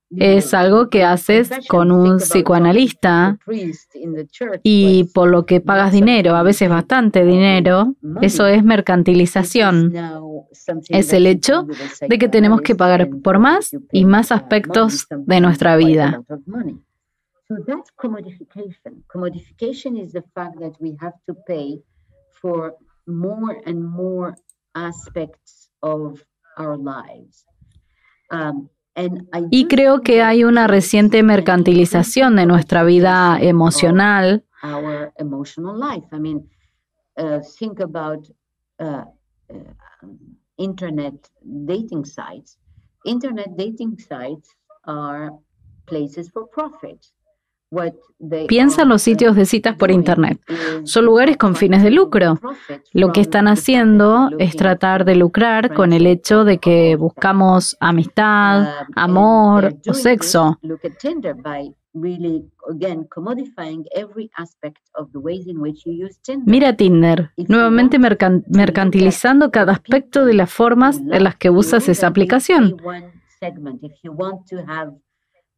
[0.10, 3.38] Es algo que haces con un psicoanalista
[4.64, 9.94] y por lo que pagas dinero, a veces bastante dinero, eso es mercantilización.
[10.90, 11.68] Es el hecho
[12.08, 16.24] de que tenemos que pagar por más y más aspectos de nuestra vida.
[28.32, 28.70] Um,
[29.52, 34.44] y creo que hay una reciente mercantilización de nuestra vida emocional.
[34.64, 36.08] Life.
[36.12, 36.50] I mean,
[37.18, 38.28] uh, think about
[38.80, 39.06] the
[40.58, 42.58] internet dating sites.
[43.06, 44.50] Internet dating sites
[44.86, 45.32] are
[45.86, 47.06] places for profit.
[48.48, 50.40] Piensa en los sitios de citas por Internet.
[50.84, 52.40] Son lugares con fines de lucro.
[52.94, 58.68] Lo que están haciendo es tratar de lucrar con el hecho de que buscamos amistad,
[58.96, 60.58] amor o sexo.
[66.46, 72.78] Mira Tinder, nuevamente mercantilizando cada aspecto de las formas en las que usas esa aplicación.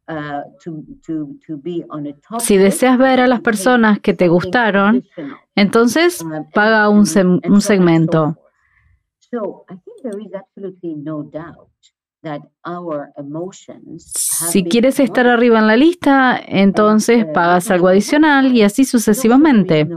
[0.09, 0.41] Uh,
[2.39, 5.03] si deseas ver a las personas que te gustaron,
[5.53, 7.05] entonces uh, paga un,
[7.47, 8.35] un segmento.
[13.95, 19.87] Si quieres estar arriba en la lista, entonces uh, pagas algo adicional y así sucesivamente.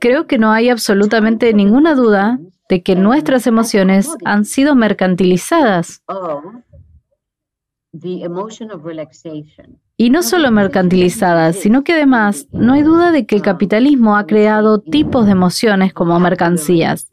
[0.00, 2.38] Creo que no hay absolutamente ninguna duda
[2.72, 6.02] de que nuestras emociones han sido mercantilizadas.
[9.98, 14.24] Y no solo mercantilizadas, sino que además no hay duda de que el capitalismo ha
[14.24, 17.12] creado tipos de emociones como mercancías.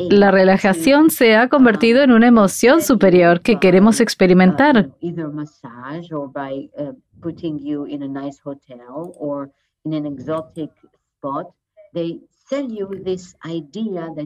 [0.09, 4.89] La relajación se ha convertido en una emoción superior que queremos experimentar.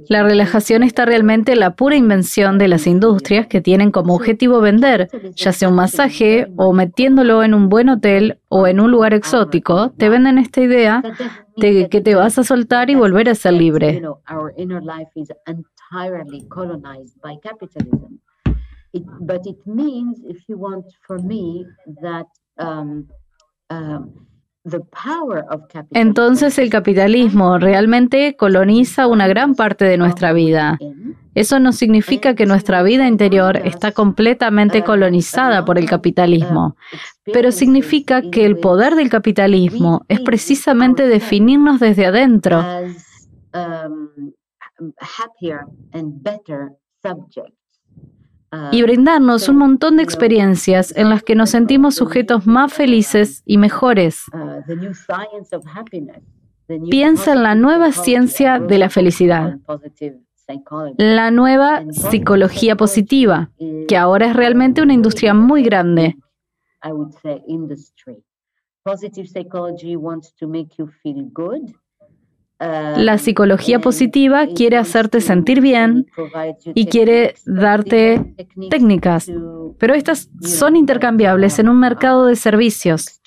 [0.10, 5.10] La relajación está realmente la pura invención de las industrias que tienen como objetivo vender,
[5.36, 9.92] ya sea un masaje o metiéndolo en un buen hotel o en un lugar exótico,
[9.92, 11.04] te venden esta idea
[11.56, 14.02] de que te vas a soltar y volver a ser libre.
[24.66, 24.82] Um,
[25.22, 30.80] um, entonces el capitalismo realmente coloniza una gran parte de nuestra vida.
[31.36, 36.78] Eso no significa que nuestra vida interior está completamente colonizada por el capitalismo,
[37.32, 42.64] pero significa que el poder del capitalismo es precisamente definirnos desde adentro
[48.72, 53.58] y brindarnos un montón de experiencias en las que nos sentimos sujetos más felices y
[53.58, 54.24] mejores.
[56.90, 59.60] Piensa en la nueva ciencia de la felicidad,
[60.98, 63.52] la nueva psicología positiva,
[63.88, 66.16] que ahora es realmente una industria muy grande.
[72.60, 76.08] La psicología positiva quiere hacerte sentir bien
[76.74, 78.34] y quiere darte
[78.70, 79.30] técnicas,
[79.78, 83.22] pero estas son intercambiables en un mercado de servicios.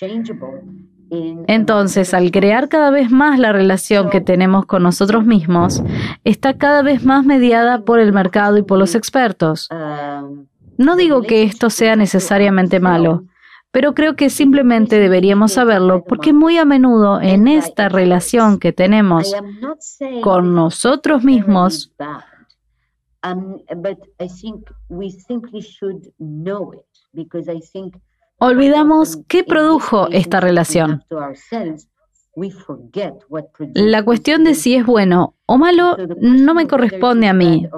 [1.47, 5.83] Entonces, al crear cada vez más la relación que tenemos con nosotros mismos,
[6.25, 9.69] está cada vez más mediada por el mercado y por los expertos.
[10.79, 13.25] No digo que esto sea necesariamente malo,
[13.71, 19.35] pero creo que simplemente deberíamos saberlo porque muy a menudo en esta relación que tenemos
[20.23, 21.93] con nosotros mismos,
[28.39, 31.05] olvidamos qué produjo esta relación.
[33.75, 37.69] La cuestión de si es bueno o malo no me corresponde a mí,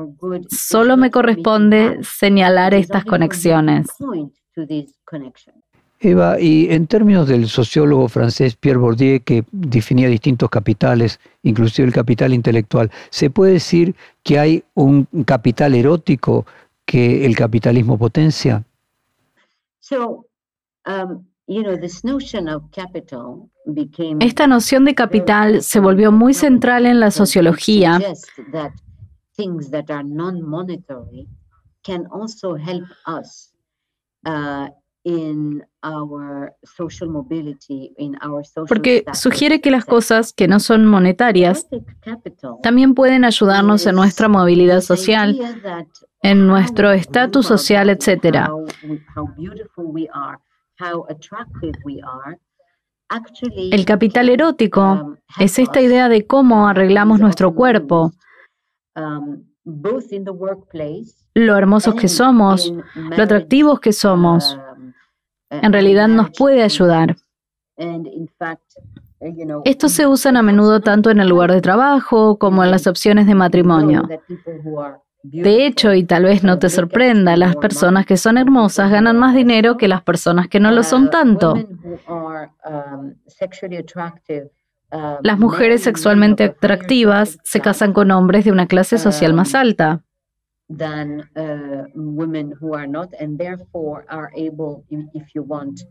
[0.51, 3.87] solo me corresponde señalar estas conexiones.
[6.01, 11.95] Eva, y en términos del sociólogo francés Pierre Bourdieu, que definía distintos capitales, inclusive el
[11.95, 16.47] capital intelectual, ¿se puede decir que hay un capital erótico
[16.87, 18.65] que el capitalismo potencia?
[20.87, 21.27] Um,
[24.21, 28.01] Esta noción de capital se volvió muy central en la sociología
[38.69, 41.67] porque sugiere que las cosas que no son monetarias
[42.63, 45.39] también pueden ayudarnos en nuestra movilidad social,
[46.23, 48.49] en nuestro estatus social, etc.
[53.73, 58.13] El capital erótico um, es esta idea de cómo arreglamos nuestro cuerpo,
[58.95, 59.45] um,
[61.35, 64.59] lo hermosos que somos, lo atractivos que somos,
[65.51, 67.17] en realidad nos puede ayudar.
[69.65, 73.27] Estos se usan a menudo tanto en el lugar de trabajo como en las opciones
[73.27, 74.09] de matrimonio.
[75.23, 79.35] De hecho, y tal vez no te sorprenda, las personas que son hermosas ganan más
[79.35, 81.55] dinero que las personas que no lo son tanto.
[85.23, 90.03] Las mujeres sexualmente atractivas se casan con hombres de una clase social más alta.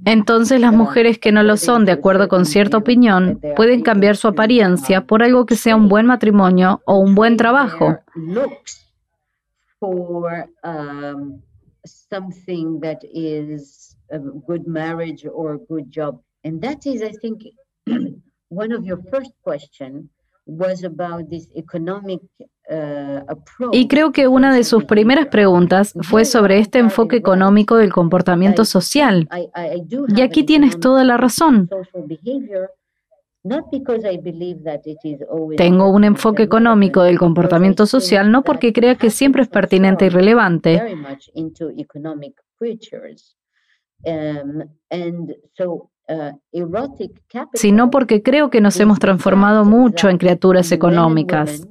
[0.05, 4.27] Entonces las mujeres que no lo son, de acuerdo con cierta opinión, pueden cambiar su
[4.27, 7.99] apariencia por algo que sea un buen matrimonio o un buen trabajo.
[11.85, 16.21] something that is a good marriage or a good job.
[16.43, 17.43] And that is, I think,
[18.49, 20.09] one of your first questions
[23.71, 28.63] y creo que una de sus primeras preguntas fue sobre este enfoque económico del comportamiento
[28.63, 29.27] social.
[30.15, 31.69] Y aquí tienes toda la razón.
[35.57, 40.09] Tengo un enfoque económico del comportamiento social no porque crea que siempre es pertinente y
[40.09, 40.81] relevante,
[47.53, 51.67] sino porque creo que nos hemos transformado mucho en criaturas económicas.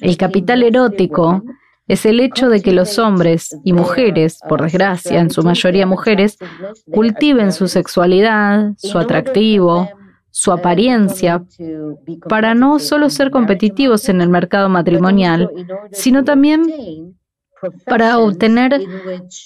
[0.00, 1.42] El capital erótico
[1.88, 6.36] es el hecho de que los hombres y mujeres, por desgracia, en su mayoría mujeres,
[6.92, 9.88] cultiven su sexualidad, su atractivo,
[10.30, 11.44] su apariencia,
[12.28, 15.50] para no solo ser competitivos en el mercado matrimonial,
[15.92, 17.15] sino también
[17.86, 18.82] para obtener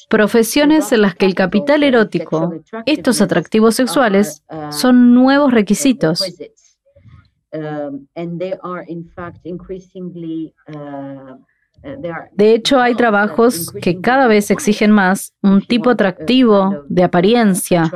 [0.08, 2.54] profesiones en las que el capital erótico,
[2.86, 6.22] estos atractivos sexuales, son nuevos requisitos.
[12.32, 17.90] De hecho, hay trabajos que cada vez exigen más un tipo atractivo de apariencia.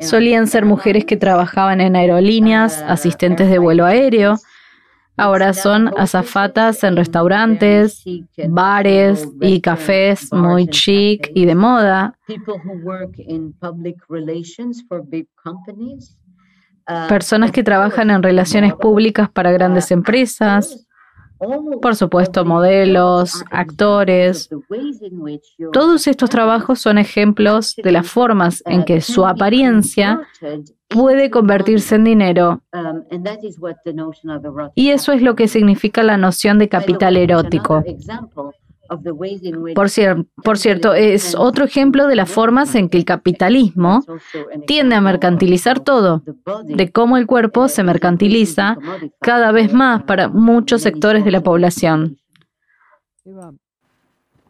[0.00, 4.36] Solían ser mujeres que trabajaban en aerolíneas, asistentes de vuelo aéreo.
[5.16, 8.04] Ahora son azafatas en restaurantes,
[8.48, 12.18] bares y cafés muy chic y de moda.
[17.08, 20.85] Personas que trabajan en relaciones públicas para grandes empresas,
[21.82, 24.48] por supuesto, modelos, actores.
[25.72, 30.20] Todos estos trabajos son ejemplos de las formas en que su apariencia
[30.88, 32.62] puede convertirse en dinero.
[34.74, 37.84] Y eso es lo que significa la noción de capital erótico.
[38.88, 39.90] Por,
[40.42, 44.04] por, cierto, es otro ejemplo de las formas en que el capitalismo
[44.66, 46.22] tiende a mercantilizar todo,
[46.64, 48.76] de cómo el cuerpo se mercantiliza
[49.20, 52.18] cada vez más para muchos sectores de la población.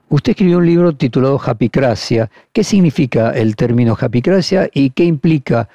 [0.09, 2.31] Usted escribió un libro titulado Happycracia.
[2.53, 5.69] ¿Qué significa el término happycracia y qué implica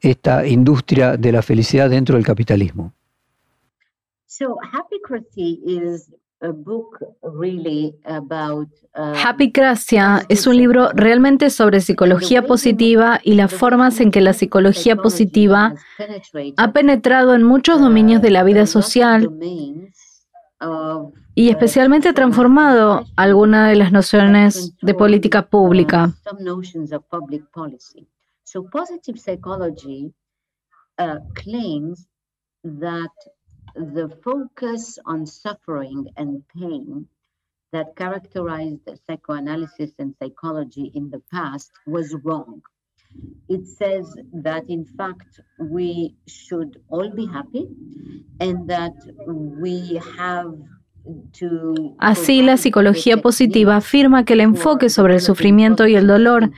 [0.00, 2.92] esta industria de la felicidad dentro del capitalismo?
[9.24, 14.32] Happy Gracia es un libro realmente sobre psicología positiva y las formas en que la
[14.32, 15.74] psicología positiva
[16.56, 19.28] ha penetrado en muchos dominios de la vida social
[21.34, 26.12] y especialmente ha transformado algunas de las nociones de política pública.
[28.44, 30.14] So positive psychology
[30.98, 32.08] uh, claims
[32.64, 33.10] that
[33.78, 37.06] the focus on suffering and pain
[37.72, 42.62] that characterized psychoanalysis and psychology in the past was wrong.
[43.48, 47.68] It says that, in fact, we should all be happy
[48.40, 48.94] and that
[49.26, 50.54] we have
[51.98, 56.50] Así, la psicología positiva afirma que el enfoque sobre el sufrimiento y el dolor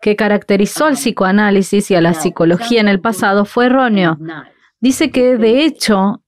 [0.00, 4.16] que caracterizó al psicoanálisis y a la psicología en el pasado fue erróneo.
[4.80, 6.22] Dice que, de hecho,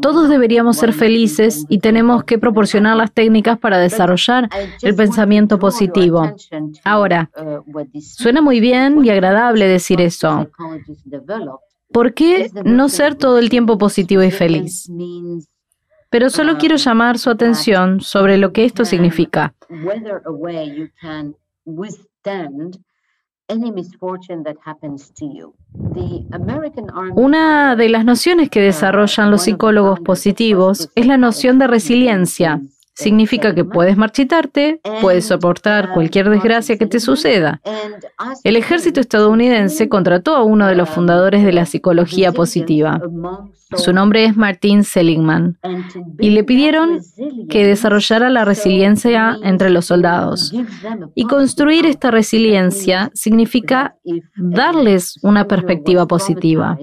[0.00, 4.48] todos deberíamos ser felices y tenemos que proporcionar las técnicas para desarrollar
[4.82, 6.32] el pensamiento positivo.
[6.84, 7.30] Ahora,
[8.00, 10.48] suena muy bien y agradable decir eso.
[11.92, 14.88] ¿Por qué no ser todo el tiempo positivo y feliz?
[16.08, 19.52] Pero solo quiero llamar su atención sobre lo que esto significa.
[27.14, 32.60] Una de las nociones que desarrollan los psicólogos positivos es la noción de resiliencia.
[32.96, 37.60] Significa que puedes marchitarte, puedes soportar cualquier desgracia que te suceda.
[38.42, 42.98] El ejército estadounidense contrató a uno de los fundadores de la psicología positiva.
[43.76, 45.58] Su nombre es Martin Seligman
[46.18, 47.00] y le pidieron
[47.50, 50.54] que desarrollara la resiliencia entre los soldados.
[51.14, 53.96] Y construir esta resiliencia significa
[54.36, 56.78] darles una perspectiva positiva.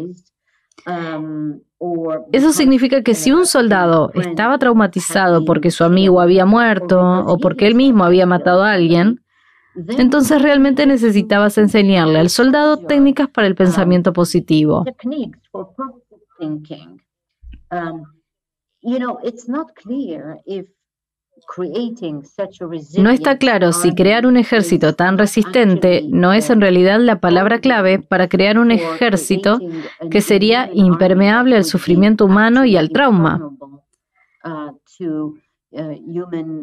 [2.32, 7.68] Eso significa que si un soldado estaba traumatizado porque su amigo había muerto o porque
[7.68, 9.22] él mismo había matado a alguien,
[9.76, 14.86] entonces realmente necesitabas enseñarle al soldado técnicas para el pensamiento positivo.
[22.98, 27.60] No está claro si crear un ejército tan resistente no es en realidad la palabra
[27.60, 29.60] clave para crear un ejército
[30.10, 33.52] que sería impermeable al sufrimiento humano y al trauma.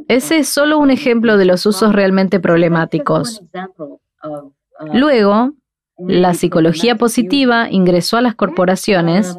[0.09, 3.43] Ese es solo un ejemplo de los usos realmente problemáticos.
[4.93, 5.53] Luego,
[5.99, 9.37] la psicología positiva ingresó a las corporaciones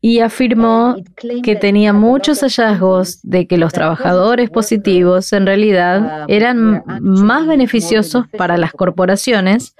[0.00, 0.96] y afirmó
[1.42, 8.56] que tenía muchos hallazgos de que los trabajadores positivos en realidad eran más beneficiosos para
[8.56, 9.74] las corporaciones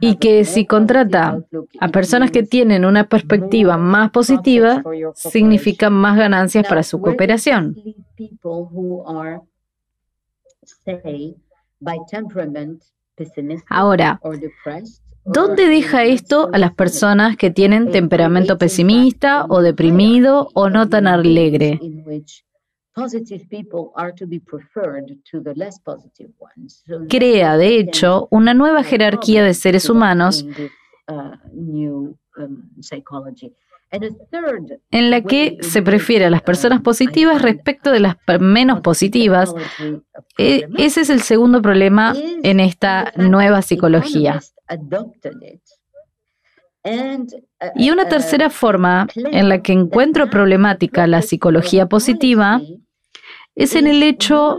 [0.00, 1.44] y que si contrata
[1.80, 4.82] a personas que tienen una perspectiva más positiva,
[5.14, 7.76] significa más ganancias para su cooperación.
[13.68, 14.20] Ahora,
[15.24, 21.06] ¿dónde deja esto a las personas que tienen temperamento pesimista o deprimido o no tan
[21.06, 21.80] alegre?
[27.08, 30.44] Crea, de hecho, una nueva jerarquía de seres humanos
[33.92, 39.54] en la que se prefiere a las personas positivas respecto de las menos positivas.
[40.38, 44.40] E, ese es el segundo problema en esta nueva psicología.
[47.76, 52.60] Y una tercera forma en la que encuentro problemática la psicología positiva
[53.54, 54.58] es en el hecho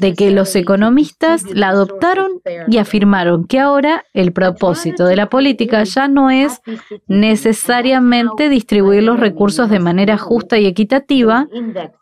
[0.00, 5.84] de que los economistas la adoptaron y afirmaron que ahora el propósito de la política
[5.84, 6.60] ya no es
[7.06, 11.46] necesariamente distribuir los recursos de manera justa y equitativa,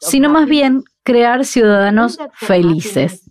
[0.01, 3.31] sino más bien crear ciudadanos felices.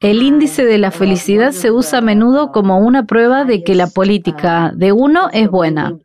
[0.00, 3.86] El índice de la felicidad se usa a menudo como una prueba de que la
[3.86, 5.98] política de uno es buena.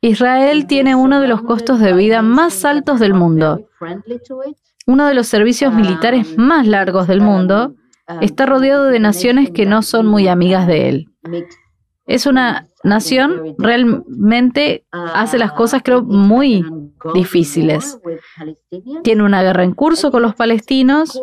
[0.00, 3.68] Israel tiene uno de los costos de vida más altos del mundo.
[4.86, 7.74] Uno de los servicios militares más largos del mundo
[8.22, 11.10] está rodeado de naciones que no son muy amigas de él.
[12.06, 16.64] Es una nación realmente hace las cosas creo muy
[17.14, 17.98] difíciles.
[19.02, 21.20] Tiene una guerra en curso con los palestinos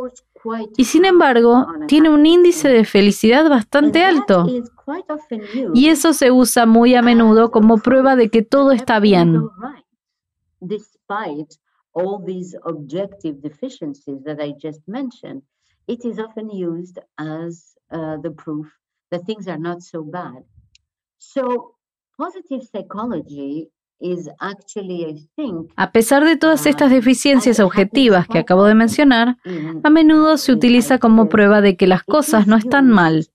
[0.76, 4.45] y sin embargo tiene un índice de felicidad bastante alto.
[5.74, 9.41] Y eso se usa muy a menudo como prueba de que todo está bien.
[15.88, 18.68] It is often used as uh, the proof
[19.09, 20.43] that things are not so bad.
[25.76, 29.38] A pesar de todas estas uh, deficiencias objetivas que acabo de mencionar,
[29.84, 33.28] a menudo se utiliza como prueba de que las cosas no están mal.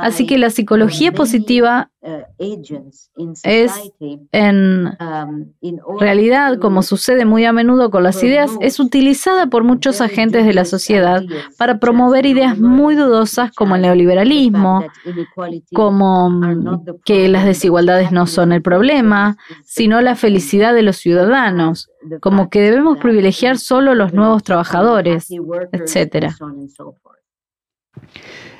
[0.00, 1.90] Así que la psicología positiva
[3.42, 3.72] es,
[4.32, 10.00] en um, realidad, como sucede muy a menudo con las ideas, es utilizada por muchos
[10.00, 11.22] agentes de la sociedad
[11.58, 14.84] para promover ideas muy dudosas como el neoliberalismo,
[15.74, 21.90] como mm, que las desigualdades no son el problema, sino la felicidad de los ciudadanos,
[22.20, 25.28] como que debemos privilegiar solo los nuevos trabajadores,
[25.72, 26.32] etc.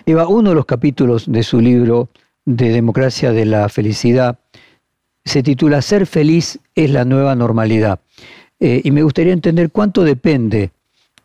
[0.06, 2.08] Eva, uno de los capítulos de su libro
[2.44, 4.38] de Democracia de la Felicidad
[5.24, 8.00] se titula Ser feliz es la nueva normalidad.
[8.58, 10.70] Eh, y me gustaría entender cuánto depende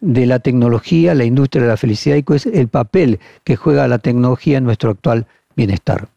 [0.01, 3.87] de la tecnología, la industria de la felicidad y cuál es el papel que juega
[3.87, 6.07] la tecnología en nuestro actual bienestar.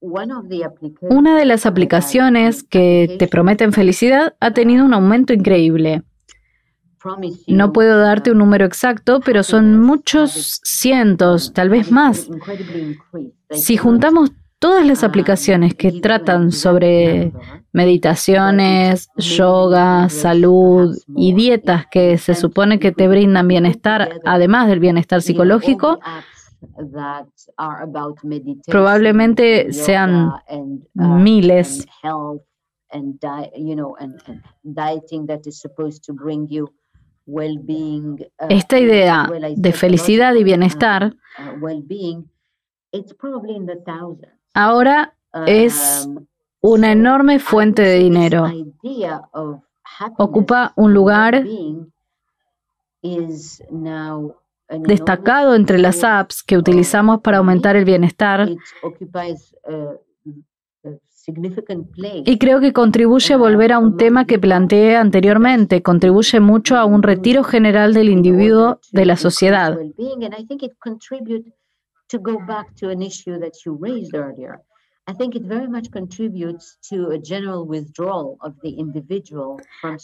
[0.00, 6.02] Una de las aplicaciones que te prometen felicidad ha tenido un aumento increíble.
[7.46, 12.28] No puedo darte un número exacto, pero son muchos cientos, tal vez más.
[13.50, 17.32] Si juntamos todas las aplicaciones que tratan sobre
[17.72, 25.22] meditaciones, yoga, salud y dietas que se supone que te brindan bienestar, además del bienestar
[25.22, 26.00] psicológico,
[28.66, 30.32] probablemente sean
[30.94, 31.86] miles.
[38.48, 41.68] Esta uh, idea de felicidad y bienestar uh,
[44.54, 45.14] ahora
[45.46, 46.26] es um,
[46.60, 48.46] una enorme fuente de dinero.
[50.16, 51.44] Ocupa un lugar
[54.68, 58.48] destacado entre las apps que utilizamos para aumentar el bienestar
[62.24, 66.84] y creo que contribuye a volver a un tema que planteé anteriormente, contribuye mucho a
[66.84, 69.78] un retiro general del individuo de la sociedad.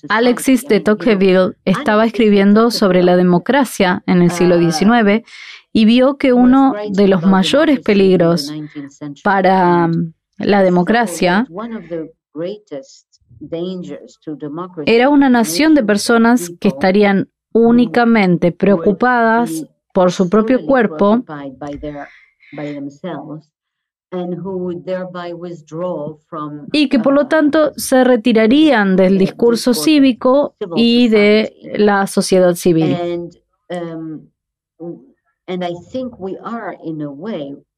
[0.09, 5.27] Alexis de Tocqueville estaba escribiendo sobre la democracia en el siglo XIX
[5.73, 8.51] y vio que uno de los mayores peligros
[9.23, 9.91] para
[10.39, 11.47] la democracia
[14.87, 21.23] era una nación de personas que estarían únicamente preocupadas por su propio cuerpo
[26.73, 32.97] y que por lo tanto se retirarían del discurso cívico y de la sociedad civil.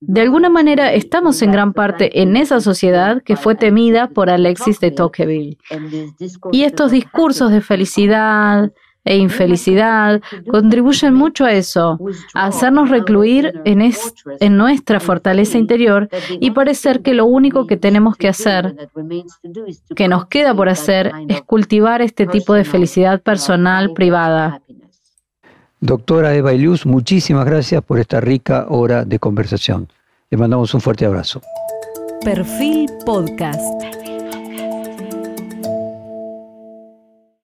[0.01, 4.79] De alguna manera estamos en gran parte en esa sociedad que fue temida por Alexis
[4.81, 5.59] de Tocqueville.
[6.53, 8.71] Y estos discursos de felicidad,
[9.07, 11.99] e infelicidad contribuyen mucho a eso,
[12.35, 13.81] a hacernos recluir en,
[14.41, 16.09] en nuestra fortaleza interior
[16.41, 18.91] y parecer que lo único que tenemos que hacer,
[19.95, 24.61] que nos queda por hacer, es cultivar este tipo de felicidad personal privada.
[25.87, 29.87] Doctora Eva Ilius, muchísimas gracias por esta rica hora de conversación.
[30.31, 31.41] Le mandamos un fuerte abrazo.
[32.25, 33.63] Perfil Podcast.